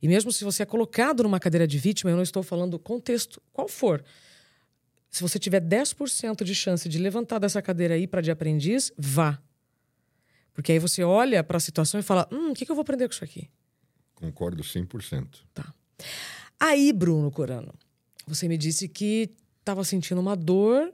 E 0.00 0.08
mesmo 0.08 0.32
se 0.32 0.44
você 0.44 0.62
é 0.62 0.66
colocado 0.66 1.22
numa 1.22 1.38
cadeira 1.38 1.66
de 1.66 1.78
vítima, 1.78 2.10
eu 2.10 2.16
não 2.16 2.22
estou 2.22 2.42
falando 2.42 2.78
contexto 2.78 3.40
qual 3.52 3.68
for. 3.68 4.02
Se 5.10 5.22
você 5.22 5.38
tiver 5.38 5.60
10% 5.60 6.42
de 6.42 6.54
chance 6.54 6.88
de 6.88 6.98
levantar 6.98 7.38
dessa 7.38 7.60
cadeira 7.60 7.94
aí 7.94 8.06
para 8.06 8.20
de 8.20 8.30
aprendiz, 8.30 8.90
vá. 8.96 9.40
Porque 10.54 10.72
aí 10.72 10.78
você 10.78 11.02
olha 11.02 11.42
para 11.42 11.56
a 11.56 11.60
situação 11.60 11.98
e 11.98 12.02
fala: 12.02 12.28
hum, 12.30 12.50
o 12.50 12.54
que, 12.54 12.64
que 12.64 12.70
eu 12.70 12.76
vou 12.76 12.82
aprender 12.82 13.08
com 13.08 13.14
isso 13.14 13.24
aqui? 13.24 13.48
Concordo 14.14 14.62
100%. 14.62 15.40
Tá. 15.52 15.74
Aí, 16.58 16.92
Bruno 16.92 17.30
Corano, 17.30 17.74
você 18.26 18.46
me 18.46 18.56
disse 18.56 18.88
que 18.88 19.30
estava 19.58 19.82
sentindo 19.82 20.20
uma 20.20 20.36
dor. 20.36 20.92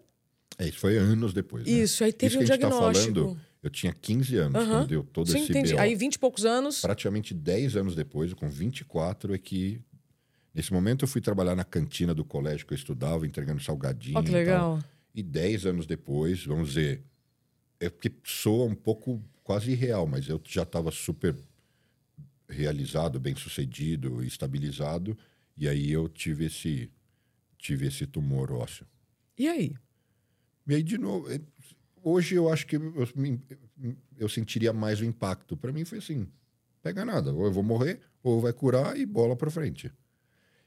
É, 0.58 0.66
isso 0.66 0.78
foi 0.78 0.96
anos 0.96 1.32
depois. 1.32 1.66
Né? 1.66 1.72
Isso, 1.72 2.02
aí 2.02 2.12
teve 2.12 2.34
isso 2.34 2.42
um 2.42 2.46
diagnóstico. 2.46 3.14
Tá 3.14 3.20
falando, 3.20 3.40
eu 3.62 3.70
tinha 3.70 3.92
15 3.92 4.36
anos 4.36 4.62
uhum. 4.62 4.68
quando 4.70 4.88
deu 4.88 5.04
todo 5.04 5.30
Sim, 5.30 5.42
esse 5.42 5.50
entendi. 5.50 5.74
BO. 5.74 5.80
Aí 5.80 5.94
20 5.94 6.14
e 6.14 6.18
poucos 6.18 6.44
anos. 6.44 6.80
Praticamente 6.80 7.34
10 7.34 7.76
anos 7.76 7.94
depois, 7.94 8.32
com 8.32 8.48
24, 8.48 9.34
é 9.34 9.38
que. 9.38 9.80
Nesse 10.54 10.72
momento 10.72 11.04
eu 11.04 11.08
fui 11.08 11.20
trabalhar 11.20 11.54
na 11.54 11.64
cantina 11.64 12.14
do 12.14 12.24
colégio 12.24 12.66
que 12.66 12.72
eu 12.72 12.76
estudava, 12.76 13.26
entregando 13.26 13.62
salgadinho. 13.62 14.18
Oh, 14.18 14.22
que 14.22 14.30
legal. 14.30 14.78
E, 15.14 15.20
e 15.20 15.22
10 15.22 15.66
anos 15.66 15.86
depois, 15.86 16.44
vamos 16.44 16.68
dizer. 16.68 17.02
É 17.78 17.88
porque 17.88 18.10
soa 18.24 18.64
um 18.64 18.74
pouco 18.74 19.22
quase 19.48 19.70
irreal, 19.70 20.06
mas 20.06 20.28
eu 20.28 20.38
já 20.44 20.62
estava 20.62 20.90
super 20.90 21.34
realizado, 22.46 23.18
bem 23.18 23.34
sucedido, 23.34 24.22
estabilizado, 24.22 25.16
e 25.56 25.66
aí 25.66 25.90
eu 25.90 26.06
tive 26.06 26.44
esse 26.44 26.90
tive 27.56 27.86
esse 27.86 28.06
tumor 28.06 28.52
ósseo. 28.52 28.86
E 29.38 29.48
aí? 29.48 29.74
E 30.66 30.74
aí 30.74 30.82
de 30.82 30.98
novo, 30.98 31.32
é, 31.32 31.40
hoje 32.02 32.34
eu 32.34 32.52
acho 32.52 32.66
que 32.66 32.76
eu, 32.76 33.08
eu 34.18 34.28
sentiria 34.28 34.70
mais 34.70 35.00
o 35.00 35.04
impacto. 35.06 35.56
Para 35.56 35.72
mim 35.72 35.86
foi 35.86 35.96
assim, 35.96 36.28
pega 36.82 37.02
nada, 37.02 37.32
ou 37.32 37.46
eu 37.46 37.52
vou 37.52 37.62
morrer, 37.62 38.02
ou 38.22 38.42
vai 38.42 38.52
curar 38.52 38.98
e 38.98 39.06
bola 39.06 39.34
para 39.34 39.50
frente. 39.50 39.90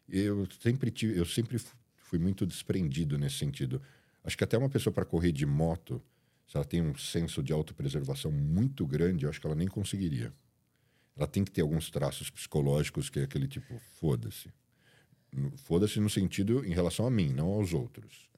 Eu 0.10 0.48
sempre 0.60 0.90
tive, 0.90 1.20
eu 1.20 1.26
sempre 1.26 1.62
fui 1.98 2.18
muito 2.18 2.48
desprendido 2.48 3.16
nesse 3.16 3.36
sentido. 3.38 3.80
Acho 4.24 4.36
que 4.36 4.44
até 4.44 4.58
uma 4.58 4.70
pessoa 4.70 4.92
para 4.92 5.06
correr 5.06 5.32
de 5.32 5.46
moto, 5.46 6.02
se 6.52 6.58
ela 6.58 6.66
tem 6.66 6.82
um 6.82 6.94
senso 6.98 7.42
de 7.42 7.54
autopreservação 7.54 8.30
muito 8.30 8.86
grande, 8.86 9.24
eu 9.24 9.30
acho 9.30 9.40
que 9.40 9.48
ela 9.48 9.56
nem 9.56 9.70
conseguiria. 9.70 10.34
Ela 11.16 11.26
tem 11.26 11.46
que 11.46 11.52
ter 11.52 11.62
alguns 11.62 11.90
traços 11.90 12.30
psicológicos 12.30 13.10
que 13.10 13.22
é 13.22 13.24
aquele 13.24 13.48
tipo, 13.48 13.80
foda-se. 14.02 14.52
Foda-se 15.56 15.98
no 16.02 16.10
sentido 16.10 16.66
em 16.66 16.74
relação 16.74 17.08
a 17.08 17.10
mim, 17.10 17.32
não 17.32 17.48
aos 17.48 17.74
outros. 17.74 18.30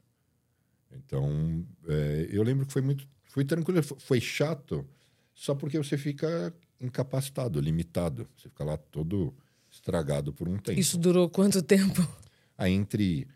Então, 0.92 1.66
é, 1.88 2.28
eu 2.30 2.44
lembro 2.44 2.68
que 2.68 2.74
foi 2.74 2.84
muito. 2.84 3.08
Foi 3.24 3.44
tranquilo, 3.44 3.82
foi 3.82 4.22
chato, 4.22 4.88
só 5.34 5.56
porque 5.56 5.80
você 5.80 5.98
fica 5.98 6.56
incapacitado, 6.80 7.60
limitado. 7.60 8.30
Você 8.38 8.48
fica 8.48 8.64
lá 8.64 8.78
todo 8.78 9.36
estragado 9.72 10.32
por 10.32 10.48
um 10.48 10.60
tempo. 10.60 10.80
Isso 10.80 11.00
durou 11.00 11.28
quanto 11.32 11.64
tempo? 11.64 12.08
Aí, 12.56 12.74
entre, 12.78 13.28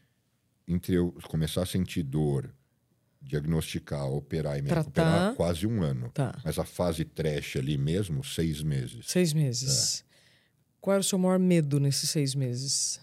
entre 0.68 0.98
eu 0.98 1.18
começar 1.24 1.64
a 1.64 1.66
sentir 1.66 2.04
dor, 2.04 2.54
diagnosticar, 3.22 4.08
operar 4.08 4.58
e 4.58 4.62
me 4.62 4.70
Tratar. 4.70 4.84
recuperar 4.86 5.36
quase 5.36 5.68
um 5.68 5.82
ano. 5.82 6.10
Tá. 6.10 6.40
Mas 6.44 6.58
a 6.58 6.64
fase 6.64 7.04
trash 7.04 7.58
ali 7.58 7.78
mesmo, 7.78 8.24
seis 8.24 8.62
meses. 8.62 9.08
Seis 9.08 9.34
meses. 9.34 10.02
É. 10.02 10.08
Qual 10.80 10.94
era 10.94 11.02
o 11.02 11.04
seu 11.04 11.18
maior 11.18 11.40
medo 11.40 11.80
nesses 11.80 12.10
seis 12.10 12.34
meses? 12.36 13.00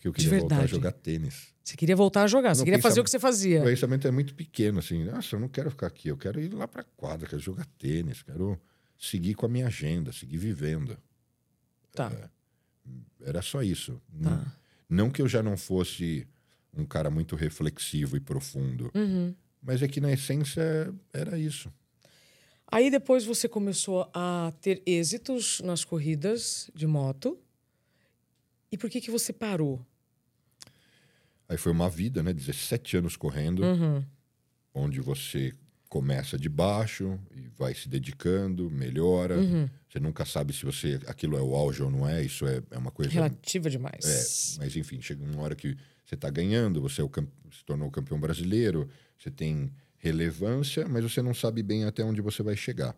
Que 0.00 0.08
eu 0.08 0.12
queria 0.12 0.38
voltar 0.38 0.60
a 0.60 0.66
jogar 0.66 0.92
tênis. 0.92 1.48
Você 1.64 1.76
queria 1.76 1.96
voltar 1.96 2.22
a 2.22 2.26
jogar, 2.28 2.54
você 2.54 2.62
queria 2.62 2.80
fazer 2.80 3.00
o 3.00 3.04
que 3.04 3.10
você 3.10 3.18
fazia. 3.18 3.60
O 3.60 3.64
pensamento 3.64 4.06
é 4.06 4.10
muito 4.12 4.34
pequeno, 4.36 4.78
assim. 4.78 5.02
Nossa, 5.02 5.34
eu 5.34 5.40
não 5.40 5.48
quero 5.48 5.68
ficar 5.68 5.88
aqui, 5.88 6.08
eu 6.08 6.16
quero 6.16 6.40
ir 6.40 6.54
lá 6.54 6.68
para 6.68 6.84
quadra, 6.96 7.28
quero 7.28 7.42
jogar 7.42 7.66
tênis, 7.76 8.22
quero 8.22 8.56
seguir 8.96 9.34
com 9.34 9.46
a 9.46 9.48
minha 9.48 9.66
agenda, 9.66 10.12
seguir 10.12 10.36
vivendo. 10.36 10.96
Tá. 11.92 12.12
É, 12.12 13.28
era 13.28 13.42
só 13.42 13.62
isso. 13.62 14.00
Tá. 14.22 14.30
Não, 14.30 14.46
não 14.88 15.10
que 15.10 15.20
eu 15.20 15.26
já 15.26 15.42
não 15.42 15.56
fosse 15.56 16.28
um 16.72 16.84
cara 16.84 17.10
muito 17.10 17.34
reflexivo 17.34 18.16
e 18.16 18.20
profundo. 18.20 18.90
Uhum. 18.94 19.34
Mas 19.62 19.82
é 19.82 19.88
que 19.88 20.00
na 20.00 20.12
essência 20.12 20.94
era 21.12 21.38
isso. 21.38 21.72
Aí 22.70 22.90
depois 22.90 23.24
você 23.24 23.48
começou 23.48 24.10
a 24.12 24.52
ter 24.60 24.82
êxitos 24.84 25.60
nas 25.60 25.84
corridas 25.84 26.70
de 26.74 26.86
moto. 26.86 27.38
E 28.70 28.76
por 28.76 28.90
que 28.90 29.00
que 29.00 29.10
você 29.10 29.32
parou? 29.32 29.84
Aí 31.48 31.56
foi 31.56 31.70
uma 31.70 31.88
vida, 31.88 32.22
né? 32.22 32.32
17 32.32 32.96
anos 32.96 33.16
correndo, 33.16 33.62
uhum. 33.62 34.04
onde 34.74 35.00
você 35.00 35.52
começa 35.88 36.38
de 36.38 36.48
baixo 36.48 37.18
e 37.34 37.48
vai 37.56 37.74
se 37.74 37.88
dedicando, 37.88 38.70
melhora. 38.70 39.38
Uhum. 39.38 39.68
Você 39.88 40.00
nunca 40.00 40.24
sabe 40.24 40.52
se 40.52 40.64
você 40.64 41.00
aquilo 41.06 41.36
é 41.36 41.42
o 41.42 41.54
auge 41.54 41.82
ou 41.82 41.90
não 41.90 42.08
é. 42.08 42.22
Isso 42.22 42.46
é, 42.46 42.62
é 42.70 42.78
uma 42.78 42.90
coisa 42.90 43.10
relativa 43.10 43.70
demais. 43.70 44.56
É, 44.56 44.64
mas 44.64 44.76
enfim, 44.76 45.00
chega 45.00 45.24
uma 45.24 45.42
hora 45.42 45.54
que 45.54 45.76
você 46.04 46.14
está 46.14 46.30
ganhando, 46.30 46.80
você 46.80 47.00
é 47.00 47.04
o, 47.04 47.10
se 47.52 47.64
tornou 47.64 47.90
campeão 47.90 48.18
brasileiro, 48.18 48.88
você 49.18 49.30
tem 49.30 49.72
relevância, 49.98 50.86
mas 50.88 51.02
você 51.02 51.20
não 51.20 51.34
sabe 51.34 51.62
bem 51.62 51.84
até 51.84 52.04
onde 52.04 52.20
você 52.20 52.42
vai 52.42 52.56
chegar. 52.56 52.96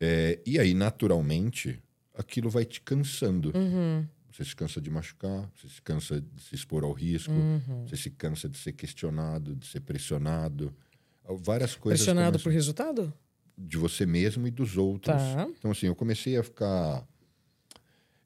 É, 0.00 0.40
e 0.44 0.58
aí, 0.58 0.74
naturalmente, 0.74 1.80
aquilo 2.14 2.50
vai 2.50 2.64
te 2.64 2.80
cansando. 2.80 3.52
Uhum. 3.54 4.06
Você 4.32 4.44
se 4.44 4.56
cansa 4.56 4.80
de 4.80 4.90
machucar, 4.90 5.50
você 5.54 5.68
se 5.68 5.82
cansa 5.82 6.20
de 6.20 6.42
se 6.42 6.54
expor 6.54 6.84
ao 6.84 6.92
risco, 6.92 7.32
uhum. 7.32 7.86
você 7.86 7.96
se 7.96 8.10
cansa 8.10 8.48
de 8.48 8.56
ser 8.56 8.72
questionado, 8.72 9.54
de 9.54 9.66
ser 9.66 9.80
pressionado. 9.80 10.74
Várias 11.28 11.74
coisas. 11.74 12.00
Pressionado 12.00 12.32
começam... 12.32 12.44
por 12.44 12.52
resultado? 12.52 13.12
De 13.56 13.76
você 13.76 14.04
mesmo 14.06 14.46
e 14.46 14.50
dos 14.50 14.76
outros. 14.76 15.14
Tá. 15.14 15.48
Então, 15.58 15.70
assim, 15.70 15.86
eu 15.86 15.94
comecei 15.94 16.36
a 16.36 16.42
ficar. 16.42 17.06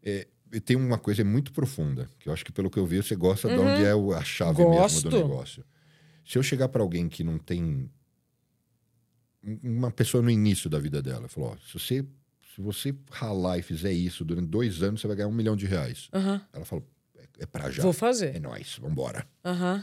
É, 0.03 0.27
tem 0.65 0.77
uma 0.77 0.99
coisa 0.99 1.25
muito 1.25 1.53
profunda, 1.53 2.09
que 2.19 2.29
eu 2.29 2.33
acho 2.33 2.45
que, 2.45 2.53
pelo 2.53 2.71
que 2.71 2.79
eu 2.79 2.87
vi, 2.87 2.99
você 2.99 3.17
gosta 3.17 3.49
uhum. 3.49 3.55
de 3.55 3.61
onde 3.61 3.85
é 3.85 4.17
a 4.17 4.25
chave 4.25 4.63
Gosto. 4.63 4.95
mesmo 4.95 5.11
do 5.11 5.17
negócio. 5.17 5.65
Se 6.25 6.39
eu 6.39 6.43
chegar 6.43 6.69
para 6.69 6.83
alguém 6.83 7.09
que 7.09 7.23
não 7.23 7.39
tem 7.39 7.91
uma 9.63 9.91
pessoa 9.91 10.23
no 10.23 10.31
início 10.31 10.71
da 10.71 10.79
vida 10.79 11.03
dela, 11.03 11.29
falou: 11.29 11.51
ó, 11.51 11.57
se 11.67 11.73
você 11.79 12.07
se 12.57 12.63
você 12.63 12.95
ralar 13.11 13.59
e 13.59 13.63
fizer 13.63 13.93
isso 13.93 14.25
durante 14.25 14.49
dois 14.49 14.83
anos, 14.83 15.03
você 15.03 15.07
vai 15.07 15.17
ganhar 15.17 15.29
um 15.29 15.33
milhão 15.33 15.55
de 15.55 15.67
reais. 15.67 16.09
Uhum. 16.15 16.41
Ela 16.55 16.65
falou, 16.65 16.89
é, 17.15 17.25
é 17.41 17.47
pra 17.47 17.71
já. 17.71 17.83
Vou 17.83 17.93
fazer. 17.93 18.35
É 18.35 18.41
nóis, 18.41 18.79
vambora. 18.81 19.27
Uhum. 19.45 19.83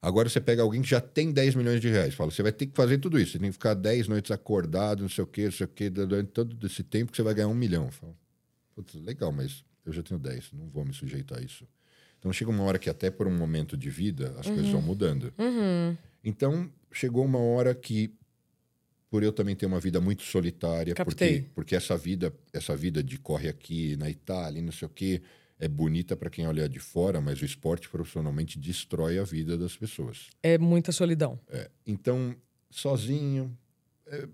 Agora 0.00 0.28
você 0.28 0.40
pega 0.40 0.62
alguém 0.62 0.80
que 0.80 0.88
já 0.88 1.00
tem 1.00 1.32
10 1.32 1.56
milhões 1.56 1.80
de 1.80 1.88
reais. 1.88 2.14
Fala, 2.14 2.30
você 2.30 2.42
vai 2.42 2.52
ter 2.52 2.66
que 2.66 2.76
fazer 2.76 2.98
tudo 2.98 3.18
isso. 3.18 3.32
Você 3.32 3.38
tem 3.38 3.48
que 3.48 3.54
ficar 3.54 3.74
10 3.74 4.06
noites 4.06 4.30
acordado, 4.30 5.02
não 5.02 5.08
sei 5.08 5.24
o 5.24 5.26
quê, 5.26 5.44
não 5.46 5.52
sei 5.52 5.66
o 5.66 5.68
quê, 5.68 5.90
durante 5.90 6.30
todo 6.30 6.66
esse 6.66 6.84
tempo 6.84 7.10
que 7.10 7.16
você 7.16 7.22
vai 7.22 7.34
ganhar 7.34 7.48
um 7.48 7.54
milhão. 7.54 7.90
Fala, 7.90 8.14
legal, 8.94 9.32
mas 9.32 9.64
eu 9.84 9.92
já 9.92 10.02
tenho 10.02 10.20
10, 10.20 10.52
não 10.52 10.68
vou 10.68 10.84
me 10.84 10.94
sujeitar 10.94 11.38
a 11.38 11.42
isso. 11.42 11.66
Então 12.18 12.32
chega 12.32 12.50
uma 12.50 12.62
hora 12.62 12.78
que 12.78 12.90
até 12.90 13.10
por 13.10 13.26
um 13.26 13.36
momento 13.36 13.76
de 13.76 13.90
vida 13.90 14.34
as 14.38 14.46
uhum. 14.46 14.54
coisas 14.54 14.72
vão 14.72 14.82
mudando. 14.82 15.32
Uhum. 15.38 15.96
Então 16.22 16.70
chegou 16.92 17.24
uma 17.24 17.38
hora 17.38 17.74
que 17.74 18.12
por 19.10 19.22
eu 19.22 19.32
também 19.32 19.56
ter 19.56 19.66
uma 19.66 19.80
vida 19.80 20.00
muito 20.00 20.22
solitária, 20.22 20.94
Captei. 20.94 21.40
porque 21.40 21.50
porque 21.54 21.76
essa 21.76 21.96
vida, 21.96 22.32
essa 22.52 22.76
vida 22.76 23.02
de 23.02 23.18
corre 23.18 23.48
aqui 23.48 23.96
na 23.96 24.10
Itália, 24.10 24.60
não 24.60 24.72
sei 24.72 24.86
o 24.86 24.90
quê, 24.90 25.22
é 25.58 25.68
bonita 25.68 26.16
para 26.16 26.30
quem 26.30 26.46
olha 26.46 26.68
de 26.68 26.78
fora, 26.78 27.20
mas 27.20 27.40
o 27.42 27.44
esporte 27.44 27.88
profissionalmente 27.88 28.58
destrói 28.58 29.18
a 29.18 29.24
vida 29.24 29.58
das 29.58 29.76
pessoas. 29.76 30.28
É 30.42 30.56
muita 30.56 30.92
solidão. 30.92 31.38
É. 31.48 31.70
Então, 31.86 32.34
sozinho, 32.70 33.56
é, 34.06 34.28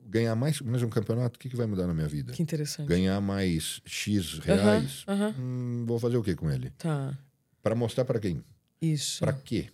ganhar 0.00 0.34
mais, 0.34 0.60
mais 0.60 0.82
um 0.82 0.88
campeonato, 0.88 1.36
o 1.36 1.38
que, 1.38 1.48
que 1.48 1.56
vai 1.56 1.66
mudar 1.66 1.86
na 1.86 1.94
minha 1.94 2.08
vida? 2.08 2.32
Que 2.32 2.42
interessante. 2.42 2.88
Ganhar 2.88 3.20
mais 3.20 3.82
X 3.84 4.38
reais, 4.38 5.02
uh 5.02 5.12
-huh, 5.12 5.14
uh 5.14 5.32
-huh. 5.32 5.34
Hum, 5.38 5.84
vou 5.86 5.98
fazer 5.98 6.16
o 6.16 6.22
que 6.22 6.34
com 6.34 6.50
ele? 6.50 6.70
Tá. 6.78 7.18
Para 7.62 7.74
mostrar 7.74 8.04
para 8.04 8.18
quem? 8.18 8.42
Isso. 8.80 9.20
Para 9.20 9.32
quê? 9.32 9.68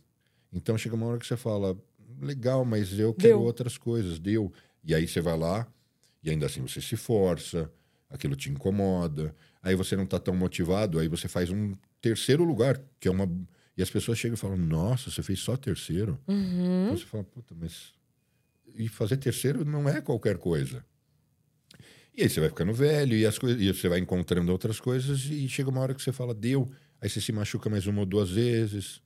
Então 0.52 0.76
chega 0.76 0.94
uma 0.94 1.06
hora 1.06 1.18
que 1.18 1.26
você 1.26 1.36
fala, 1.36 1.76
legal, 2.20 2.64
mas 2.64 2.98
eu 2.98 3.12
quero 3.14 3.38
Deu. 3.38 3.42
outras 3.42 3.78
coisas, 3.78 4.18
deu. 4.18 4.52
E 4.82 4.94
aí 4.94 5.06
você 5.06 5.20
vai 5.20 5.36
lá 5.38 5.66
e 6.22 6.30
ainda 6.30 6.46
assim 6.46 6.62
você 6.62 6.80
se 6.80 6.96
força, 6.96 7.70
aquilo 8.14 8.36
te 8.36 8.48
incomoda, 8.50 9.34
aí 9.62 9.74
você 9.74 9.96
não 9.96 10.04
está 10.04 10.18
tão 10.18 10.34
motivado, 10.34 10.98
aí 10.98 11.08
você 11.08 11.26
faz 11.28 11.50
um 11.50 11.74
terceiro 12.00 12.44
lugar, 12.44 12.80
que 13.00 13.08
é 13.08 13.10
uma. 13.10 13.30
E 13.76 13.82
as 13.82 13.90
pessoas 13.90 14.18
chegam 14.18 14.34
e 14.34 14.38
falam, 14.38 14.56
nossa, 14.56 15.10
você 15.10 15.22
fez 15.22 15.40
só 15.40 15.56
terceiro? 15.56 16.18
Uhum. 16.28 16.84
Então 16.84 16.96
você 16.96 17.04
fala, 17.04 17.24
puta, 17.24 17.54
mas. 17.58 17.92
E 18.76 18.88
fazer 18.88 19.16
terceiro 19.16 19.64
não 19.64 19.88
é 19.88 20.00
qualquer 20.00 20.38
coisa. 20.38 20.84
E 22.16 22.22
aí 22.22 22.28
você 22.28 22.38
vai 22.38 22.48
ficando 22.48 22.72
velho 22.72 23.16
e, 23.16 23.26
as 23.26 23.38
coisas, 23.38 23.60
e 23.60 23.72
você 23.72 23.88
vai 23.88 23.98
encontrando 23.98 24.52
outras 24.52 24.78
coisas 24.78 25.24
e 25.24 25.48
chega 25.48 25.68
uma 25.68 25.80
hora 25.80 25.94
que 25.94 26.02
você 26.02 26.12
fala, 26.12 26.32
deu. 26.32 26.70
Aí 27.00 27.08
você 27.08 27.20
se 27.20 27.32
machuca 27.32 27.68
mais 27.68 27.86
uma 27.86 28.00
ou 28.00 28.06
duas 28.06 28.30
vezes. 28.30 29.00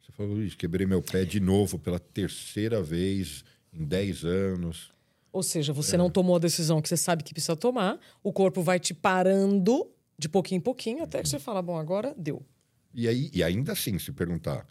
Você 0.00 0.10
fala, 0.12 0.28
Luiz, 0.30 0.54
quebrei 0.54 0.84
meu 0.84 1.00
pé 1.00 1.24
de 1.24 1.38
novo 1.38 1.78
pela 1.78 2.00
terceira 2.00 2.82
vez 2.82 3.44
em 3.72 3.84
10 3.84 4.24
anos. 4.24 4.92
Ou 5.32 5.42
seja, 5.42 5.72
você 5.72 5.94
é. 5.94 5.98
não 5.98 6.10
tomou 6.10 6.36
a 6.36 6.38
decisão 6.38 6.80
que 6.80 6.88
você 6.88 6.96
sabe 6.96 7.22
que 7.22 7.32
precisa 7.32 7.56
tomar, 7.56 7.98
o 8.22 8.32
corpo 8.32 8.62
vai 8.62 8.78
te 8.80 8.94
parando 8.94 9.90
de 10.18 10.28
pouquinho 10.28 10.58
em 10.58 10.62
pouquinho 10.62 11.04
até 11.04 11.22
que 11.22 11.28
você 11.28 11.38
fala, 11.38 11.62
bom, 11.62 11.76
agora 11.76 12.14
deu. 12.16 12.44
E, 12.92 13.06
aí, 13.06 13.30
e 13.32 13.42
ainda 13.42 13.72
assim, 13.72 13.98
se 13.98 14.10
perguntar, 14.10 14.66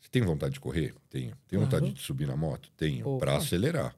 você 0.00 0.08
tem 0.10 0.22
vontade 0.22 0.54
de 0.54 0.60
correr? 0.60 0.94
Tenho. 1.08 1.36
Tem 1.48 1.58
vontade 1.58 1.90
de 1.92 2.00
subir 2.00 2.26
na 2.26 2.36
moto? 2.36 2.70
Tenho. 2.76 3.18
Para 3.18 3.36
acelerar. 3.36 3.96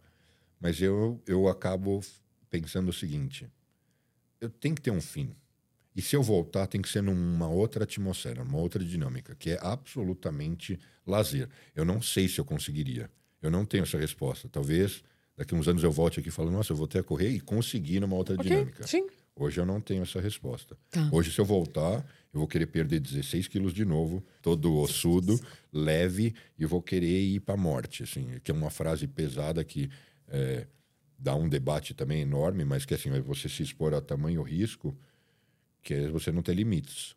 Mas 0.61 0.81
eu, 0.81 1.21
eu 1.27 1.49
acabo 1.49 2.01
pensando 2.49 2.89
o 2.89 2.93
seguinte: 2.93 3.47
eu 4.41 4.49
tenho 4.49 4.75
que 4.75 4.81
ter 4.81 4.91
um 4.91 5.01
fim. 5.01 5.35
E 5.95 6.03
se 6.03 6.15
eu 6.15 6.23
voltar, 6.23 6.67
tem 6.67 6.81
que 6.81 6.89
ser 6.89 7.03
numa 7.03 7.49
outra 7.49 7.85
atmosfera, 7.85 8.45
numa 8.45 8.59
outra 8.59 8.85
dinâmica, 8.85 9.35
que 9.35 9.51
é 9.51 9.59
absolutamente 9.61 10.79
lazer. 11.07 11.49
Eu 11.75 11.85
não 11.85 12.03
sei 12.03 12.29
se 12.29 12.39
eu 12.39 12.45
conseguiria. 12.45 13.11
Eu 13.41 13.51
não 13.51 13.65
tenho 13.65 13.83
essa 13.83 13.99
resposta. 13.99 14.49
Talvez 14.49 15.03
daqui 15.37 15.55
uns 15.55 15.69
anos 15.69 15.83
eu 15.83 15.93
volte 15.93 16.21
aqui 16.21 16.29
e 16.29 16.33
fale, 16.33 16.51
nossa, 16.51 16.73
eu 16.73 16.77
voltei 16.77 17.01
a 17.01 17.05
correr 17.05 17.31
e 17.31 17.41
consegui 17.41 18.01
numa 18.01 18.17
outra 18.17 18.35
okay, 18.35 18.49
dinâmica. 18.49 18.87
Sim. 18.87 19.07
Hoje 19.39 19.61
eu 19.61 19.67
não 19.67 19.81
tenho 19.81 20.03
essa 20.03 20.19
resposta. 20.21 20.77
Tá. 20.91 21.11
Hoje, 21.13 21.31
se 21.31 21.39
eu 21.39 21.45
voltar, 21.45 21.99
eu 22.33 22.41
vou 22.41 22.49
querer 22.49 22.67
perder 22.67 23.01
16 23.01 23.49
quilos 23.49 23.75
de 23.75 23.85
novo, 23.85 24.25
todo 24.41 24.75
ossudo, 24.77 25.39
leve, 25.71 26.35
e 26.59 26.65
vou 26.65 26.81
querer 26.81 27.21
ir 27.21 27.41
para 27.41 27.55
a 27.55 27.59
morte. 27.59 28.03
Assim, 28.03 28.41
que 28.43 28.51
é 28.51 28.55
uma 28.55 28.71
frase 28.71 29.07
pesada 29.07 29.63
que 29.63 29.91
é, 30.29 30.67
dá 31.19 31.35
um 31.35 31.51
debate 31.51 31.93
também 31.93 32.23
enorme, 32.23 32.65
mas 32.65 32.87
que 32.87 32.95
assim, 32.95 33.11
é 33.11 33.21
você 33.21 33.47
se 33.47 33.63
expor 33.63 33.93
a 33.93 34.01
tamanho 34.01 34.43
risco 34.43 34.97
que 35.83 35.95
é 35.95 36.09
você 36.09 36.33
não 36.33 36.43
ter 36.43 36.55
limites. 36.55 37.15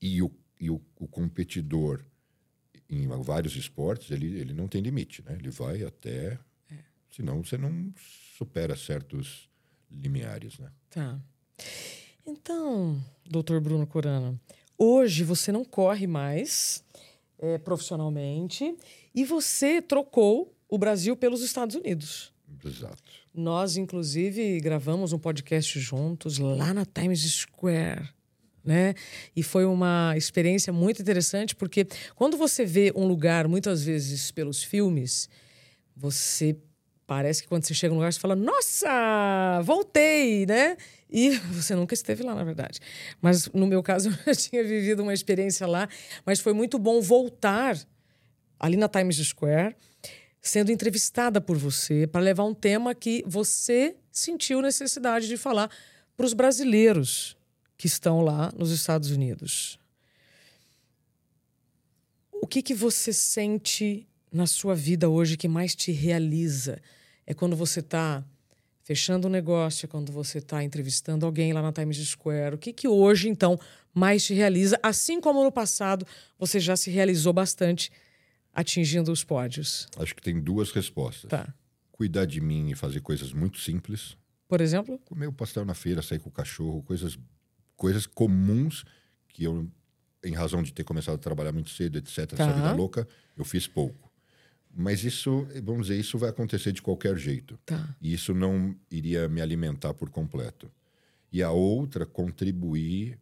E 0.00 0.22
o, 0.22 0.30
e 0.58 0.70
o, 0.70 0.80
o 0.98 1.06
competidor 1.06 2.02
em 2.88 3.06
vários 3.22 3.56
esportes, 3.56 4.10
ele, 4.10 4.38
ele 4.38 4.54
não 4.54 4.66
tem 4.66 4.80
limite, 4.80 5.22
né? 5.22 5.36
Ele 5.38 5.50
vai 5.50 5.82
até... 5.82 6.38
Senão 7.16 7.42
você 7.42 7.56
não 7.56 7.94
supera 8.36 8.76
certos 8.76 9.48
limiares, 9.90 10.58
né? 10.58 10.70
Tá. 10.90 11.18
Então, 12.26 13.02
doutor 13.24 13.58
Bruno 13.58 13.86
Corano, 13.86 14.38
hoje 14.76 15.24
você 15.24 15.50
não 15.50 15.64
corre 15.64 16.06
mais 16.06 16.84
é, 17.38 17.56
profissionalmente 17.56 18.76
e 19.14 19.24
você 19.24 19.80
trocou 19.80 20.54
o 20.68 20.76
Brasil 20.76 21.16
pelos 21.16 21.40
Estados 21.40 21.74
Unidos. 21.74 22.34
Exato. 22.62 23.02
Nós, 23.32 23.78
inclusive, 23.78 24.60
gravamos 24.60 25.14
um 25.14 25.18
podcast 25.18 25.80
juntos 25.80 26.36
lá 26.36 26.74
na 26.74 26.84
Times 26.84 27.22
Square. 27.22 28.10
Né? 28.62 28.94
E 29.34 29.42
foi 29.42 29.64
uma 29.64 30.14
experiência 30.18 30.70
muito 30.70 31.00
interessante, 31.00 31.56
porque 31.56 31.86
quando 32.14 32.36
você 32.36 32.66
vê 32.66 32.92
um 32.94 33.06
lugar, 33.06 33.48
muitas 33.48 33.84
vezes 33.84 34.30
pelos 34.30 34.62
filmes, 34.62 35.30
você 35.96 36.58
parece 37.06 37.42
que 37.42 37.48
quando 37.48 37.64
você 37.64 37.72
chega 37.72 37.92
no 37.92 38.00
lugar, 38.00 38.12
você 38.12 38.18
fala, 38.18 38.34
nossa, 38.34 39.60
voltei, 39.62 40.44
né? 40.44 40.76
E 41.08 41.30
você 41.52 41.74
nunca 41.74 41.94
esteve 41.94 42.22
lá, 42.22 42.34
na 42.34 42.44
verdade. 42.44 42.80
Mas 43.20 43.46
no 43.48 43.66
meu 43.66 43.82
caso, 43.82 44.10
eu 44.26 44.34
tinha 44.34 44.64
vivido 44.64 45.02
uma 45.02 45.14
experiência 45.14 45.66
lá, 45.66 45.88
mas 46.24 46.40
foi 46.40 46.52
muito 46.52 46.78
bom 46.78 47.00
voltar 47.00 47.78
ali 48.58 48.76
na 48.76 48.88
Times 48.88 49.16
Square, 49.16 49.76
sendo 50.40 50.72
entrevistada 50.72 51.40
por 51.40 51.56
você, 51.56 52.06
para 52.06 52.20
levar 52.20 52.44
um 52.44 52.54
tema 52.54 52.94
que 52.94 53.22
você 53.26 53.96
sentiu 54.10 54.62
necessidade 54.62 55.28
de 55.28 55.36
falar 55.36 55.70
para 56.16 56.26
os 56.26 56.32
brasileiros 56.32 57.36
que 57.76 57.86
estão 57.86 58.22
lá 58.22 58.52
nos 58.56 58.70
Estados 58.70 59.10
Unidos. 59.10 59.78
O 62.32 62.46
que, 62.46 62.62
que 62.62 62.74
você 62.74 63.12
sente 63.12 64.08
na 64.32 64.46
sua 64.46 64.74
vida 64.74 65.08
hoje 65.08 65.36
que 65.36 65.48
mais 65.48 65.74
te 65.74 65.92
realiza? 65.92 66.80
É 67.26 67.34
quando 67.34 67.56
você 67.56 67.80
está 67.80 68.24
fechando 68.82 69.26
um 69.26 69.30
negócio, 69.30 69.86
é 69.86 69.88
quando 69.88 70.12
você 70.12 70.38
está 70.38 70.62
entrevistando 70.62 71.26
alguém 71.26 71.52
lá 71.52 71.60
na 71.60 71.72
Times 71.72 71.98
Square. 72.06 72.54
O 72.54 72.58
que, 72.58 72.72
que 72.72 72.86
hoje, 72.86 73.28
então, 73.28 73.58
mais 73.92 74.24
te 74.24 74.32
realiza? 74.32 74.78
Assim 74.80 75.20
como 75.20 75.42
no 75.42 75.50
passado, 75.50 76.06
você 76.38 76.60
já 76.60 76.76
se 76.76 76.88
realizou 76.88 77.32
bastante 77.32 77.90
atingindo 78.54 79.10
os 79.10 79.24
pódios. 79.24 79.88
Acho 79.98 80.14
que 80.14 80.22
tem 80.22 80.40
duas 80.40 80.70
respostas. 80.70 81.28
Tá. 81.28 81.52
Cuidar 81.90 82.26
de 82.26 82.40
mim 82.40 82.70
e 82.70 82.74
fazer 82.76 83.00
coisas 83.00 83.32
muito 83.32 83.58
simples. 83.58 84.16
Por 84.46 84.60
exemplo? 84.60 84.98
Comer 85.00 85.26
o 85.26 85.32
pastel 85.32 85.64
na 85.64 85.74
feira, 85.74 86.00
sair 86.00 86.20
com 86.20 86.28
o 86.28 86.32
cachorro, 86.32 86.80
coisas, 86.82 87.18
coisas 87.74 88.06
comuns 88.06 88.84
que 89.28 89.42
eu, 89.42 89.68
em 90.24 90.32
razão 90.32 90.62
de 90.62 90.72
ter 90.72 90.84
começado 90.84 91.16
a 91.16 91.18
trabalhar 91.18 91.52
muito 91.52 91.70
cedo, 91.70 91.98
etc., 91.98 92.24
tá. 92.28 92.44
essa 92.44 92.52
vida 92.52 92.72
louca, 92.72 93.06
eu 93.36 93.44
fiz 93.44 93.66
pouco. 93.66 94.05
Mas 94.78 95.02
isso, 95.04 95.48
vamos 95.64 95.86
dizer, 95.86 95.98
isso 95.98 96.18
vai 96.18 96.28
acontecer 96.28 96.70
de 96.70 96.82
qualquer 96.82 97.16
jeito. 97.16 97.58
Tá. 97.64 97.96
E 97.98 98.12
isso 98.12 98.34
não 98.34 98.76
iria 98.90 99.26
me 99.26 99.40
alimentar 99.40 99.94
por 99.94 100.10
completo. 100.10 100.70
E 101.32 101.42
a 101.42 101.50
outra, 101.50 102.04
contribuir 102.04 103.18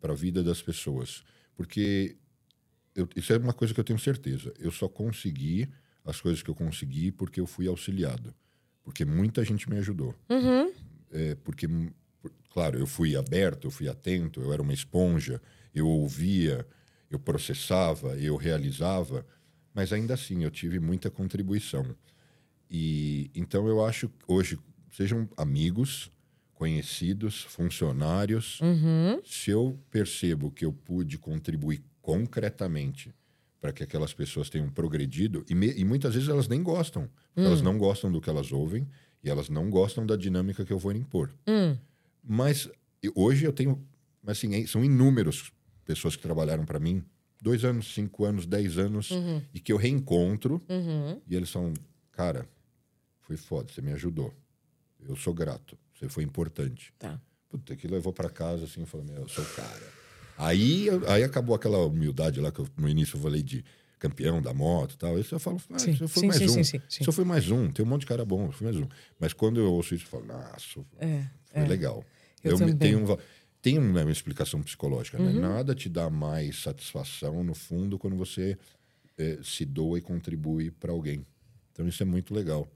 para 0.00 0.12
a 0.12 0.16
vida 0.16 0.42
das 0.42 0.60
pessoas. 0.60 1.22
Porque 1.54 2.16
eu, 2.96 3.08
isso 3.14 3.32
é 3.32 3.38
uma 3.38 3.52
coisa 3.52 3.72
que 3.72 3.78
eu 3.78 3.84
tenho 3.84 3.98
certeza. 3.98 4.52
Eu 4.58 4.72
só 4.72 4.88
consegui 4.88 5.68
as 6.04 6.20
coisas 6.20 6.42
que 6.42 6.50
eu 6.50 6.54
consegui 6.54 7.12
porque 7.12 7.38
eu 7.38 7.46
fui 7.46 7.68
auxiliado. 7.68 8.34
Porque 8.82 9.04
muita 9.04 9.44
gente 9.44 9.70
me 9.70 9.78
ajudou. 9.78 10.16
Uhum. 10.28 10.72
É, 11.12 11.36
porque, 11.44 11.68
claro, 12.50 12.76
eu 12.76 12.88
fui 12.88 13.14
aberto, 13.14 13.68
eu 13.68 13.70
fui 13.70 13.88
atento, 13.88 14.40
eu 14.40 14.52
era 14.52 14.60
uma 14.60 14.74
esponja, 14.74 15.40
eu 15.72 15.86
ouvia, 15.86 16.66
eu 17.08 17.20
processava, 17.20 18.16
eu 18.18 18.34
realizava 18.34 19.24
mas 19.76 19.92
ainda 19.92 20.14
assim 20.14 20.42
eu 20.42 20.50
tive 20.50 20.80
muita 20.80 21.10
contribuição. 21.10 21.84
E 22.70 23.30
então 23.34 23.68
eu 23.68 23.84
acho 23.84 24.08
que 24.08 24.24
hoje 24.26 24.58
sejam 24.90 25.28
amigos, 25.36 26.10
conhecidos, 26.54 27.42
funcionários, 27.42 28.58
uhum. 28.62 29.20
se 29.22 29.50
eu 29.50 29.78
percebo 29.90 30.50
que 30.50 30.64
eu 30.64 30.72
pude 30.72 31.18
contribuir 31.18 31.84
concretamente 32.00 33.14
para 33.60 33.70
que 33.70 33.82
aquelas 33.82 34.14
pessoas 34.14 34.48
tenham 34.48 34.70
progredido 34.70 35.44
e, 35.46 35.54
me, 35.54 35.70
e 35.70 35.84
muitas 35.84 36.14
vezes 36.14 36.30
elas 36.30 36.48
nem 36.48 36.62
gostam, 36.62 37.02
hum. 37.36 37.44
elas 37.44 37.60
não 37.60 37.76
gostam 37.76 38.10
do 38.10 38.18
que 38.20 38.30
elas 38.30 38.52
ouvem 38.52 38.88
e 39.22 39.28
elas 39.28 39.50
não 39.50 39.68
gostam 39.68 40.06
da 40.06 40.16
dinâmica 40.16 40.64
que 40.64 40.72
eu 40.72 40.78
vou 40.78 40.92
impor. 40.92 41.34
Hum. 41.46 41.76
Mas 42.24 42.70
hoje 43.14 43.44
eu 43.44 43.52
tenho, 43.52 43.86
assim, 44.26 44.66
são 44.66 44.82
inúmeras 44.82 45.52
pessoas 45.84 46.16
que 46.16 46.22
trabalharam 46.22 46.64
para 46.64 46.80
mim 46.80 47.04
dois 47.40 47.64
anos, 47.64 47.92
cinco 47.92 48.24
anos, 48.24 48.46
dez 48.46 48.78
anos, 48.78 49.10
uhum. 49.10 49.42
e 49.52 49.60
que 49.60 49.72
eu 49.72 49.76
reencontro, 49.76 50.62
uhum. 50.68 51.20
e 51.26 51.34
eles 51.36 51.50
são, 51.50 51.72
cara, 52.12 52.48
foi 53.20 53.36
foda, 53.36 53.72
você 53.72 53.82
me 53.82 53.92
ajudou. 53.92 54.34
Eu 55.08 55.16
sou 55.16 55.34
grato. 55.34 55.78
Você 55.94 56.08
foi 56.08 56.24
importante. 56.24 56.92
Tá. 56.98 57.20
Puta, 57.48 57.74
que 57.76 57.86
levou 57.86 58.12
para 58.12 58.28
casa 58.28 58.64
assim, 58.64 58.84
falou, 58.84 59.06
meu, 59.06 59.22
eu 59.22 59.28
sou 59.28 59.44
o 59.44 59.48
cara. 59.48 59.92
Aí, 60.36 60.88
aí 61.08 61.24
acabou 61.24 61.56
aquela 61.56 61.78
humildade 61.78 62.40
lá 62.40 62.52
que 62.52 62.60
eu, 62.60 62.68
no 62.76 62.88
início 62.88 63.16
eu 63.16 63.22
falei 63.22 63.42
de 63.42 63.64
campeão 63.98 64.42
da 64.42 64.52
moto 64.52 64.92
e 64.92 64.98
tal. 64.98 65.18
Isso 65.18 65.34
eu 65.34 65.38
falo, 65.38 65.60
ah, 65.70 65.78
sim, 65.78 65.92
isso 65.92 66.06
foi 66.08 66.20
sim, 66.20 66.26
mais 66.26 66.38
sim, 66.38 66.44
um. 66.44 66.48
Sim, 66.48 66.64
sim, 66.64 66.80
Isso 67.00 67.12
foi 67.12 67.24
mais 67.24 67.50
um. 67.50 67.70
Tem 67.70 67.84
um 67.84 67.88
monte 67.88 68.02
de 68.02 68.06
cara 68.06 68.24
bom, 68.24 68.50
foi 68.50 68.66
mais 68.66 68.76
um. 68.76 68.86
Mas 69.18 69.32
quando 69.32 69.58
eu 69.58 69.72
ouço 69.72 69.94
isso, 69.94 70.04
eu 70.04 70.08
falo, 70.08 70.26
nossa, 70.26 70.80
é, 70.98 71.24
foi 71.52 71.62
é. 71.62 71.66
legal. 71.66 72.04
Eu, 72.44 72.52
eu 72.52 72.58
também. 72.58 72.76
tenho, 72.76 73.18
tem 73.66 73.78
uma, 73.80 74.08
explicação 74.12 74.62
psicológica, 74.62 75.18
né? 75.18 75.24
uhum. 75.24 75.32
né? 75.32 75.40
Nada 75.40 75.74
te 75.74 75.88
dá 75.88 76.08
mais 76.08 76.62
satisfação, 76.62 77.42
no 77.42 77.52
fundo, 77.52 77.98
quando 77.98 78.14
você 78.14 78.56
é, 79.18 79.40
se 79.42 79.64
doa 79.64 79.98
e 79.98 80.00
contribui 80.00 80.70
para 80.70 80.92
alguém. 80.92 81.26
Então 81.72 81.88
isso 81.88 82.00
é 82.00 82.06
muito 82.06 82.32
legal. 82.32 82.70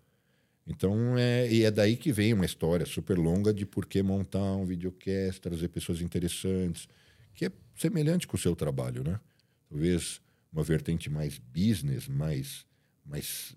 Então, 0.67 1.17
é, 1.17 1.49
e 1.49 1.63
é 1.63 1.71
daí 1.71 1.97
que 1.97 2.11
vem 2.13 2.33
uma 2.33 2.45
história 2.45 2.85
super 2.85 3.17
longa 3.17 3.55
de 3.55 3.65
por 3.65 3.87
que 3.87 4.03
montar 4.03 4.57
um 4.57 4.65
videocast, 4.65 5.41
trazer 5.41 5.69
pessoas 5.69 6.01
interessantes, 6.01 6.89
que 7.35 7.45
é 7.45 7.53
semelhante 7.77 8.27
com 8.27 8.37
o 8.37 8.41
seu 8.41 8.57
trabalho, 8.57 9.05
né? 9.05 9.21
Talvez 9.69 10.21
uma 10.53 10.65
vertente 10.65 11.09
mais 11.09 11.39
business, 11.39 12.09
mais, 12.09 12.67
mais 13.07 13.55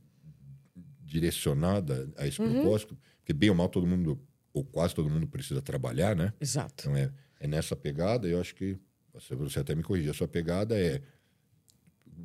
direcionada 1.02 2.08
a 2.16 2.28
esse 2.28 2.40
uhum. 2.40 2.62
propósito, 2.62 2.96
porque 3.18 3.34
bem 3.34 3.50
ou 3.50 3.56
mal 3.56 3.70
todo 3.70 3.88
mundo, 3.88 4.22
ou 4.54 4.64
quase 4.64 4.94
todo 4.94 5.10
mundo 5.10 5.28
precisa 5.28 5.62
trabalhar, 5.62 6.16
né? 6.16 6.32
Exato. 6.40 6.84
Então 6.84 6.96
é, 6.96 7.12
é 7.40 7.48
nessa 7.48 7.76
pegada, 7.76 8.28
eu 8.28 8.40
acho 8.40 8.54
que, 8.56 8.78
você, 9.14 9.36
você 9.36 9.60
até 9.60 9.74
me 9.76 9.84
corrija, 9.84 10.12
a 10.12 10.14
sua 10.14 10.28
pegada 10.28 10.80
é 10.80 11.02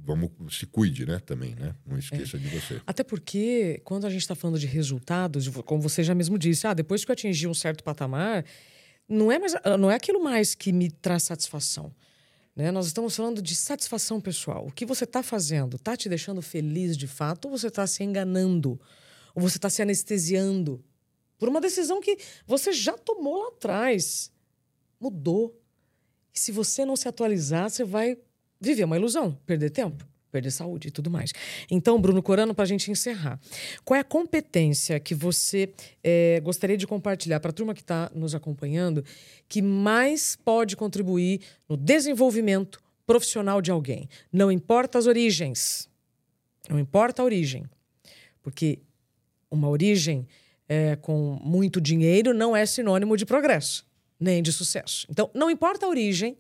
vamos 0.05 0.31
se 0.51 0.67
cuide, 0.67 1.07
né? 1.07 1.19
Também, 1.19 1.55
né? 1.55 1.75
Não 1.87 1.99
esqueça 1.99 2.37
é. 2.37 2.41
de 2.41 2.49
você. 2.49 2.81
Até 2.87 3.03
porque 3.03 3.81
quando 3.85 4.07
a 4.07 4.11
gente 4.11 4.21
está 4.21 4.35
falando 4.35 4.59
de 4.59 4.67
resultados, 4.67 5.49
como 5.64 5.83
você 5.83 6.03
já 6.03 6.14
mesmo 6.14 6.38
disse, 6.38 6.67
ah, 6.67 6.75
depois 6.75 7.05
que 7.05 7.11
eu 7.11 7.14
atingi 7.14 7.47
um 7.47 7.55
certo 7.55 7.83
patamar, 7.83 8.45
não 9.09 9.33
é 9.33 9.38
mais, 9.38 9.55
não 9.79 9.91
é 9.91 9.95
aquilo 9.95 10.23
mais 10.23 10.55
que 10.55 10.73
me 10.73 10.91
traz 10.91 11.25
satisfação. 11.25 11.95
Né? 12.55 12.71
Nós 12.71 12.87
estamos 12.87 13.14
falando 13.14 13.41
de 13.41 13.55
satisfação 13.55 14.21
pessoal. 14.21 14.67
O 14.67 14.73
que 14.73 14.85
você 14.85 15.05
está 15.05 15.23
fazendo 15.23 15.77
está 15.77 15.97
te 15.97 16.09
deixando 16.09 16.43
feliz 16.43 16.97
de 16.97 17.07
fato 17.07 17.47
ou 17.47 17.57
você 17.57 17.69
está 17.69 17.87
se 17.87 18.03
enganando? 18.03 18.81
Ou 19.35 19.43
você 19.43 19.57
está 19.57 19.71
se 19.71 19.81
anestesiando 19.81 20.85
por 21.38 21.48
uma 21.48 21.61
decisão 21.61 22.01
que 22.01 22.18
você 22.46 22.72
já 22.72 22.98
tomou 22.98 23.42
lá 23.42 23.48
atrás? 23.48 24.33
Mudou. 25.01 25.57
E 26.35 26.38
se 26.38 26.51
você 26.51 26.85
não 26.85 26.96
se 26.96 27.09
atualizar, 27.09 27.70
você 27.70 27.85
vai 27.85 28.18
viver 28.61 28.85
uma 28.85 28.96
ilusão, 28.96 29.38
perder 29.46 29.70
tempo, 29.70 30.05
perder 30.31 30.51
saúde 30.51 30.88
e 30.88 30.90
tudo 30.90 31.11
mais. 31.11 31.33
Então, 31.70 32.01
Bruno 32.01 32.22
Corano, 32.22 32.55
para 32.55 32.64
a 32.64 32.68
gente 32.68 32.90
encerrar, 32.90 33.40
qual 33.85 33.96
é 33.96 34.01
a 34.01 34.05
competência 34.05 34.98
que 34.98 35.14
você 35.14 35.72
é, 36.03 36.40
gostaria 36.40 36.77
de 36.77 36.87
compartilhar 36.87 37.40
para 37.40 37.51
a 37.51 37.53
turma 37.53 37.74
que 37.74 37.81
está 37.81 38.11
nos 38.14 38.35
acompanhando 38.35 39.05
que 39.48 39.62
mais 39.62 40.37
pode 40.37 40.77
contribuir 40.77 41.40
no 41.68 41.77
desenvolvimento 41.77 42.83
profissional 43.07 43.62
de 43.62 43.70
alguém? 43.70 44.09
Não 44.33 44.51
importa 44.51 44.98
as 44.98 45.07
origens, 45.07 45.88
não 46.68 46.79
importa 46.79 47.22
a 47.22 47.24
origem, 47.24 47.64
porque 48.42 48.81
uma 49.51 49.68
origem 49.68 50.27
é, 50.68 50.96
com 50.96 51.38
muito 51.42 51.81
dinheiro 51.81 52.35
não 52.35 52.54
é 52.54 52.66
sinônimo 52.66 53.16
de 53.16 53.24
progresso 53.24 53.88
nem 54.18 54.42
de 54.42 54.52
sucesso. 54.52 55.07
Então, 55.09 55.31
não 55.35 55.50
importa 55.50 55.87
a 55.87 55.88
origem, 55.88 56.37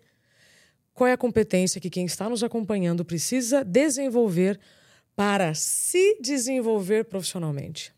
qual 0.92 1.06
é 1.06 1.12
a 1.12 1.16
competência 1.16 1.80
que 1.80 1.90
quem 1.90 2.04
está 2.04 2.28
nos 2.28 2.42
acompanhando 2.42 3.04
precisa 3.04 3.64
desenvolver 3.64 4.58
para 5.14 5.54
se 5.54 6.18
desenvolver 6.20 7.04
profissionalmente? 7.04 7.92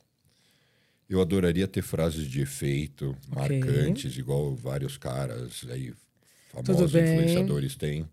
Eu 1.08 1.20
adoraria 1.20 1.66
ter 1.66 1.82
frases 1.82 2.26
de 2.26 2.40
efeito 2.40 3.16
okay. 3.32 3.58
marcantes, 3.58 4.16
igual 4.16 4.54
vários 4.54 4.96
caras 4.96 5.64
aí, 5.68 5.92
famosos 6.50 6.94
influenciadores 6.94 7.74
têm, 7.74 8.08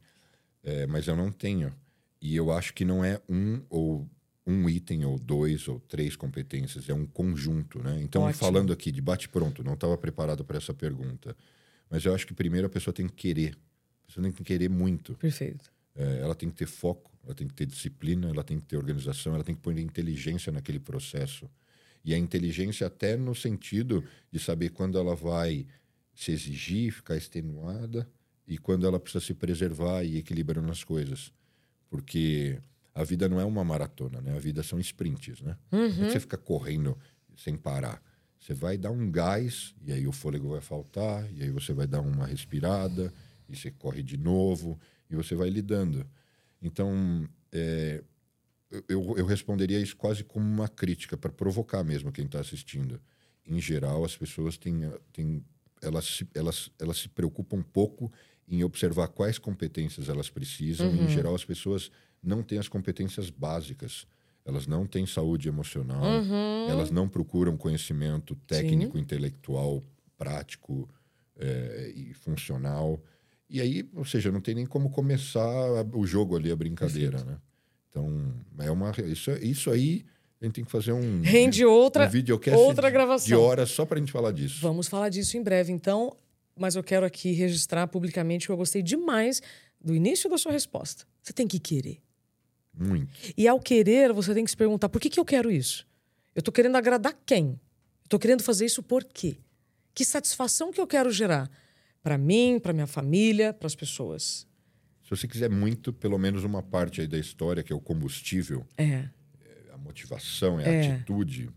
é, 0.64 0.88
mas 0.88 1.08
eu 1.08 1.16
não 1.16 1.32
tenho. 1.32 1.74
E 2.20 2.36
eu 2.36 2.52
acho 2.52 2.74
que 2.74 2.84
não 2.84 3.06
é 3.06 3.22
um 3.30 3.62
ou 3.70 4.08
um 4.48 4.70
item 4.70 5.06
ou 5.06 5.20
dois 5.20 5.68
ou 5.68 5.80
três 5.82 6.16
competências, 6.16 6.88
é 6.90 6.94
um 6.94 7.06
conjunto, 7.06 7.84
né? 7.84 8.00
Então, 8.02 8.24
Ótimo. 8.24 8.40
falando 8.40 8.74
aqui 8.74 8.92
de 8.92 9.02
bate 9.02 9.28
pronto, 9.28 9.64
não 9.64 9.74
estava 9.74 9.98
preparado 9.98 10.44
para 10.44 10.58
essa 10.58 10.74
pergunta, 10.74 11.36
mas 11.90 12.06
eu 12.06 12.16
acho 12.16 12.26
que 12.26 12.34
primeiro 12.34 12.68
a 12.68 12.70
pessoa 12.70 12.94
tem 12.94 13.08
que 13.08 13.14
querer 13.14 13.58
você 14.08 14.22
tem 14.22 14.32
que 14.32 14.44
querer 14.44 14.70
muito. 14.70 15.16
Perfeito. 15.16 15.72
É, 15.96 16.20
ela 16.22 16.34
tem 16.34 16.50
que 16.50 16.56
ter 16.56 16.66
foco, 16.66 17.12
ela 17.26 17.36
tem 17.36 17.48
que 17.48 17.54
ter 17.54 17.66
disciplina, 17.66 18.30
ela 18.30 18.44
tem 18.44 18.60
que 18.60 18.66
ter 18.66 18.78
organização, 18.78 19.36
ela 19.36 19.44
tem 19.44 19.54
que 19.54 19.62
pôr 19.62 19.78
inteligência 19.78 20.52
naquele 20.52 20.80
processo. 20.80 21.50
E 22.06 22.14
a 22.14 22.18
inteligência 22.18 22.88
até 22.88 23.18
no 23.18 23.36
sentido 23.36 24.04
de 24.32 24.40
saber 24.40 24.70
quando 24.70 24.98
ela 24.98 25.16
vai 25.16 25.66
se 26.16 26.32
exigir, 26.32 26.94
ficar 26.94 27.18
extenuada, 27.18 28.08
e 28.48 28.58
quando 28.58 28.88
ela 28.88 29.00
precisa 29.00 29.24
se 29.24 29.34
preservar 29.34 30.04
e 30.04 30.18
equilibrando 30.18 30.72
as 30.72 30.84
coisas. 30.84 31.34
Porque 31.90 32.60
a 32.98 33.04
vida 33.04 33.30
não 33.30 33.40
é 33.40 33.46
uma 33.46 33.64
maratona, 33.64 34.20
né? 34.20 34.36
A 34.36 34.40
vida 34.40 34.64
são 34.64 34.80
sprints, 34.80 35.40
né? 35.42 35.56
Uhum. 35.72 35.88
Não 35.98 36.08
é 36.08 36.10
você 36.10 36.20
fica 36.20 36.36
correndo 36.36 36.98
sem 37.36 37.56
parar. 37.56 38.02
Você 38.40 38.56
vai 38.56 38.76
dar 38.76 38.90
um 38.90 39.12
gás, 39.12 39.76
e 39.86 39.92
aí 39.94 40.08
o 40.08 40.12
fôlego 40.12 40.50
vai 40.50 40.62
faltar, 40.62 41.32
e 41.32 41.44
aí 41.44 41.52
você 41.52 41.74
vai 41.74 41.86
dar 41.86 42.02
uma 42.02 42.26
respirada, 42.26 43.14
e 43.48 43.56
você 43.56 43.70
corre 43.70 44.02
de 44.02 44.18
novo, 44.18 44.80
e 45.12 45.16
você 45.16 45.36
vai 45.36 45.48
lidando. 45.48 46.08
Então, 46.60 47.30
é, 47.52 48.04
eu, 48.90 49.16
eu 49.16 49.28
responderia 49.28 49.80
isso 49.80 49.96
quase 49.96 50.24
como 50.24 50.44
uma 50.44 50.68
crítica, 50.68 51.16
para 51.16 51.32
provocar 51.32 51.84
mesmo 51.84 52.12
quem 52.12 52.26
está 52.26 52.40
assistindo. 52.40 53.00
Em 53.46 53.62
geral, 53.62 54.04
as 54.04 54.18
pessoas 54.18 54.58
têm, 54.58 54.92
têm 55.14 55.46
elas, 55.84 56.06
se, 56.06 56.28
elas, 56.34 56.72
elas 56.80 56.98
se 56.98 57.10
preocupam 57.10 57.62
pouco 57.62 58.12
em 58.48 58.64
observar 58.64 59.10
quais 59.10 59.38
competências 59.38 60.10
elas 60.10 60.32
precisam. 60.32 60.88
Uhum. 60.88 61.04
Em 61.04 61.10
geral, 61.10 61.36
as 61.36 61.46
pessoas 61.46 61.92
não 62.24 62.44
têm 62.44 62.58
as 62.60 62.68
competências 62.68 63.30
básicas. 63.30 64.08
Elas 64.46 64.66
não 64.66 64.88
têm 64.88 65.06
saúde 65.06 65.50
emocional, 65.50 66.02
uhum. 66.02 66.70
elas 66.70 66.90
não 66.90 67.10
procuram 67.10 67.58
conhecimento 67.58 68.34
técnico, 68.48 68.96
Sim. 68.96 69.04
intelectual, 69.04 69.84
prático 70.18 70.88
é, 71.38 71.92
e 71.94 72.14
funcional. 72.14 72.98
E 73.50 73.60
aí, 73.60 73.90
ou 73.94 74.06
seja, 74.06 74.32
não 74.32 74.40
tem 74.40 74.56
nem 74.56 74.66
como 74.66 74.90
começar 74.90 75.86
o 75.94 76.08
jogo 76.08 76.38
ali, 76.38 76.50
a 76.50 76.56
brincadeira, 76.56 77.24
né? 77.26 77.38
Então, 77.90 78.34
é 78.60 78.72
uma, 78.72 78.92
isso, 79.06 79.32
isso 79.32 79.70
aí 79.70 80.06
a 80.40 80.46
gente 80.46 80.56
tem 80.56 80.64
que 80.64 80.72
fazer 80.72 80.92
um. 80.92 81.22
Rende 81.22 81.66
outra, 81.66 82.10
um 82.10 82.56
outra 82.56 82.90
gravação. 82.90 83.28
De 83.28 83.36
horas 83.36 83.72
só 83.72 83.86
para 83.86 83.98
a 83.98 84.00
gente 84.00 84.12
falar 84.12 84.32
disso. 84.32 84.60
Vamos 84.62 84.88
falar 84.88 85.10
disso 85.10 85.36
em 85.36 85.44
breve, 85.44 85.72
então. 85.72 86.16
Mas 86.56 86.76
eu 86.76 86.84
quero 86.84 87.06
aqui 87.06 87.32
registrar 87.32 87.88
publicamente 87.88 88.46
que 88.48 88.52
eu 88.52 88.58
gostei 88.58 88.82
demais 88.82 89.42
do 89.80 89.96
início 89.96 90.30
da 90.30 90.38
sua 90.38 90.52
resposta. 90.52 91.06
Você 91.22 91.34
tem 91.34 91.48
que 91.48 91.60
querer. 91.60 92.00
Muito. 92.78 93.12
E 93.36 93.48
ao 93.48 93.60
querer, 93.60 94.14
você 94.14 94.34
tem 94.34 94.44
que 94.44 94.52
se 94.52 94.58
perguntar: 94.58 94.90
por 94.90 95.02
que, 95.02 95.10
que 95.10 95.20
eu 95.20 95.26
quero 95.26 95.52
isso? 95.52 95.88
Eu 96.36 96.40
estou 96.40 96.54
querendo 96.54 96.76
agradar 96.76 97.18
quem? 97.26 97.60
Estou 98.04 98.20
querendo 98.20 98.44
fazer 98.44 98.66
isso 98.66 98.84
por 98.84 99.04
quê? 99.04 99.38
Que 99.94 100.06
satisfação 100.06 100.72
que 100.72 100.80
eu 100.80 100.88
quero 100.88 101.12
gerar? 101.12 101.50
para 102.08 102.18
mim, 102.18 102.58
para 102.58 102.72
minha 102.72 102.88
família, 102.88 103.52
para 103.52 103.68
as 103.68 103.76
pessoas. 103.76 104.48
Se 105.04 105.10
você 105.10 105.28
quiser 105.28 105.50
muito, 105.50 105.92
pelo 105.92 106.18
menos 106.18 106.46
uma 106.46 106.64
parte 106.64 107.02
aí 107.02 107.08
da 107.08 107.18
história, 107.18 107.62
que 107.62 107.74
é 107.74 107.76
o 107.76 107.82
combustível, 107.82 108.66
é. 108.78 108.84
é 108.86 109.10
a 109.74 109.78
motivação, 109.78 110.58
é, 110.58 110.64
é 110.64 110.88
a 110.88 110.96
atitude, 110.96 111.50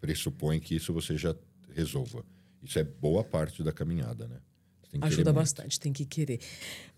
pressupõe 0.00 0.58
que 0.58 0.74
isso 0.74 0.92
você 0.92 1.16
já 1.16 1.32
resolva. 1.72 2.24
Isso 2.60 2.76
é 2.76 2.82
boa 2.82 3.22
parte 3.22 3.62
da 3.62 3.70
caminhada, 3.70 4.26
né? 4.26 4.40
Ajuda 5.00 5.32
bastante, 5.32 5.78
tem 5.78 5.92
que 5.92 6.04
querer. 6.04 6.40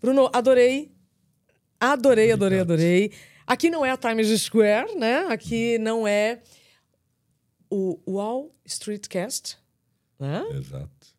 Bruno, 0.01 0.27
adorei. 0.33 0.91
Adorei, 1.93 2.31
adorei, 2.31 2.59
adorei. 2.59 3.11
Aqui 3.45 3.69
não 3.69 3.85
é 3.85 3.91
a 3.91 3.97
Times 3.97 4.27
Square, 4.41 4.95
né? 4.95 5.25
Aqui 5.27 5.77
não 5.77 6.07
é 6.07 6.41
o 7.69 7.99
Wall 8.07 8.55
Street 8.65 9.07
Cast, 9.07 9.57
né? 10.19 10.43
Exato. 10.51 11.15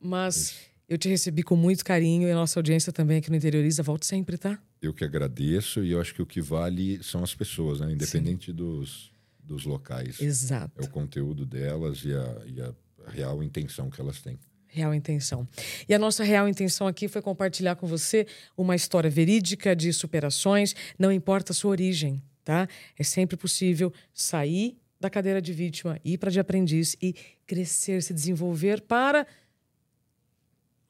Mas 0.00 0.36
Isso. 0.36 0.76
Eu 0.88 0.96
te 0.96 1.08
recebi 1.08 1.42
com 1.42 1.56
muito 1.56 1.84
carinho 1.84 2.28
e 2.28 2.30
a 2.30 2.34
nossa 2.34 2.60
audiência 2.60 2.92
também 2.92 3.18
aqui 3.18 3.28
no 3.28 3.36
Interioriza. 3.36 3.82
Volte 3.82 4.06
sempre, 4.06 4.38
tá? 4.38 4.56
Eu 4.80 4.94
que 4.94 5.04
agradeço 5.04 5.82
e 5.82 5.90
eu 5.90 6.00
acho 6.00 6.14
que 6.14 6.22
o 6.22 6.26
que 6.26 6.40
vale 6.40 7.02
são 7.02 7.24
as 7.24 7.34
pessoas, 7.34 7.80
né? 7.80 7.90
Independente 7.90 8.52
dos, 8.52 9.10
dos 9.42 9.64
locais. 9.64 10.20
Exato. 10.20 10.80
É 10.80 10.84
o 10.84 10.88
conteúdo 10.88 11.44
delas 11.44 12.04
e 12.04 12.14
a, 12.14 12.42
e 12.46 12.60
a 12.60 12.72
real 13.08 13.42
intenção 13.42 13.90
que 13.90 14.00
elas 14.00 14.20
têm. 14.20 14.38
Real 14.76 14.92
intenção. 14.92 15.48
E 15.88 15.94
a 15.94 15.98
nossa 15.98 16.22
real 16.22 16.46
intenção 16.46 16.86
aqui 16.86 17.08
foi 17.08 17.22
compartilhar 17.22 17.76
com 17.76 17.86
você 17.86 18.26
uma 18.54 18.76
história 18.76 19.08
verídica 19.08 19.74
de 19.74 19.90
superações, 19.90 20.74
não 20.98 21.10
importa 21.10 21.52
a 21.52 21.54
sua 21.54 21.70
origem, 21.70 22.22
tá? 22.44 22.68
É 22.98 23.02
sempre 23.02 23.38
possível 23.38 23.90
sair 24.12 24.76
da 25.00 25.08
cadeira 25.08 25.40
de 25.40 25.50
vítima, 25.54 25.98
ir 26.04 26.18
para 26.18 26.30
de 26.30 26.38
aprendiz 26.38 26.94
e 27.00 27.14
crescer, 27.46 28.02
se 28.02 28.12
desenvolver 28.12 28.82
para 28.82 29.26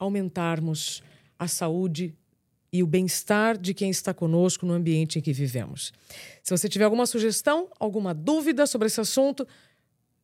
aumentarmos 0.01 1.01
a 1.38 1.46
saúde 1.46 2.12
e 2.72 2.83
o 2.83 2.88
bem-estar 2.88 3.57
de 3.57 3.72
quem 3.72 3.88
está 3.88 4.12
conosco 4.12 4.66
no 4.66 4.72
ambiente 4.72 5.20
em 5.20 5.22
que 5.22 5.33
vivemos. 5.33 5.92
Se 6.42 6.51
você 6.51 6.68
tiver 6.68 6.87
alguma 6.87 7.07
sugestão, 7.07 7.70
alguma 7.79 8.12
dúvida 8.12 8.66
sobre 8.66 8.88
esse 8.88 9.01
assunto, 9.01 9.46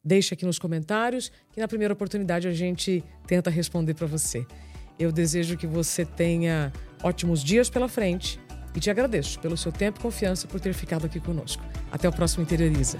Deixe 0.05 0.35
aqui 0.35 0.45
nos 0.45 0.59
comentários 0.59 1.31
que 1.53 1.61
na 1.61 1.69
primeira 1.69 1.95
oportunidade 1.95 2.49
a 2.49 2.53
gente 2.53 3.05
tenta 3.27 3.51
responder 3.51 3.95
para 3.95 4.07
você. 4.07 4.45
Eu 4.99 5.13
desejo 5.13 5.57
que 5.57 5.67
você 5.67 6.05
tenha 6.05 6.73
ótimos 7.03 7.43
dias 7.43 7.71
pela 7.71 7.89
frente 7.89 8.41
e 8.75 8.81
te 8.81 8.91
agradeço 8.91 9.39
pelo 9.41 9.57
seu 9.57 9.71
tempo 9.71 10.01
e 10.01 10.03
confiança 10.03 10.47
por 10.47 10.61
ter 10.61 10.75
ficado 10.75 11.07
aqui 11.07 11.21
conosco. 11.21 11.63
Até 11.91 12.09
o 12.09 12.13
próximo 12.13 12.43
Interioriza. 12.43 12.99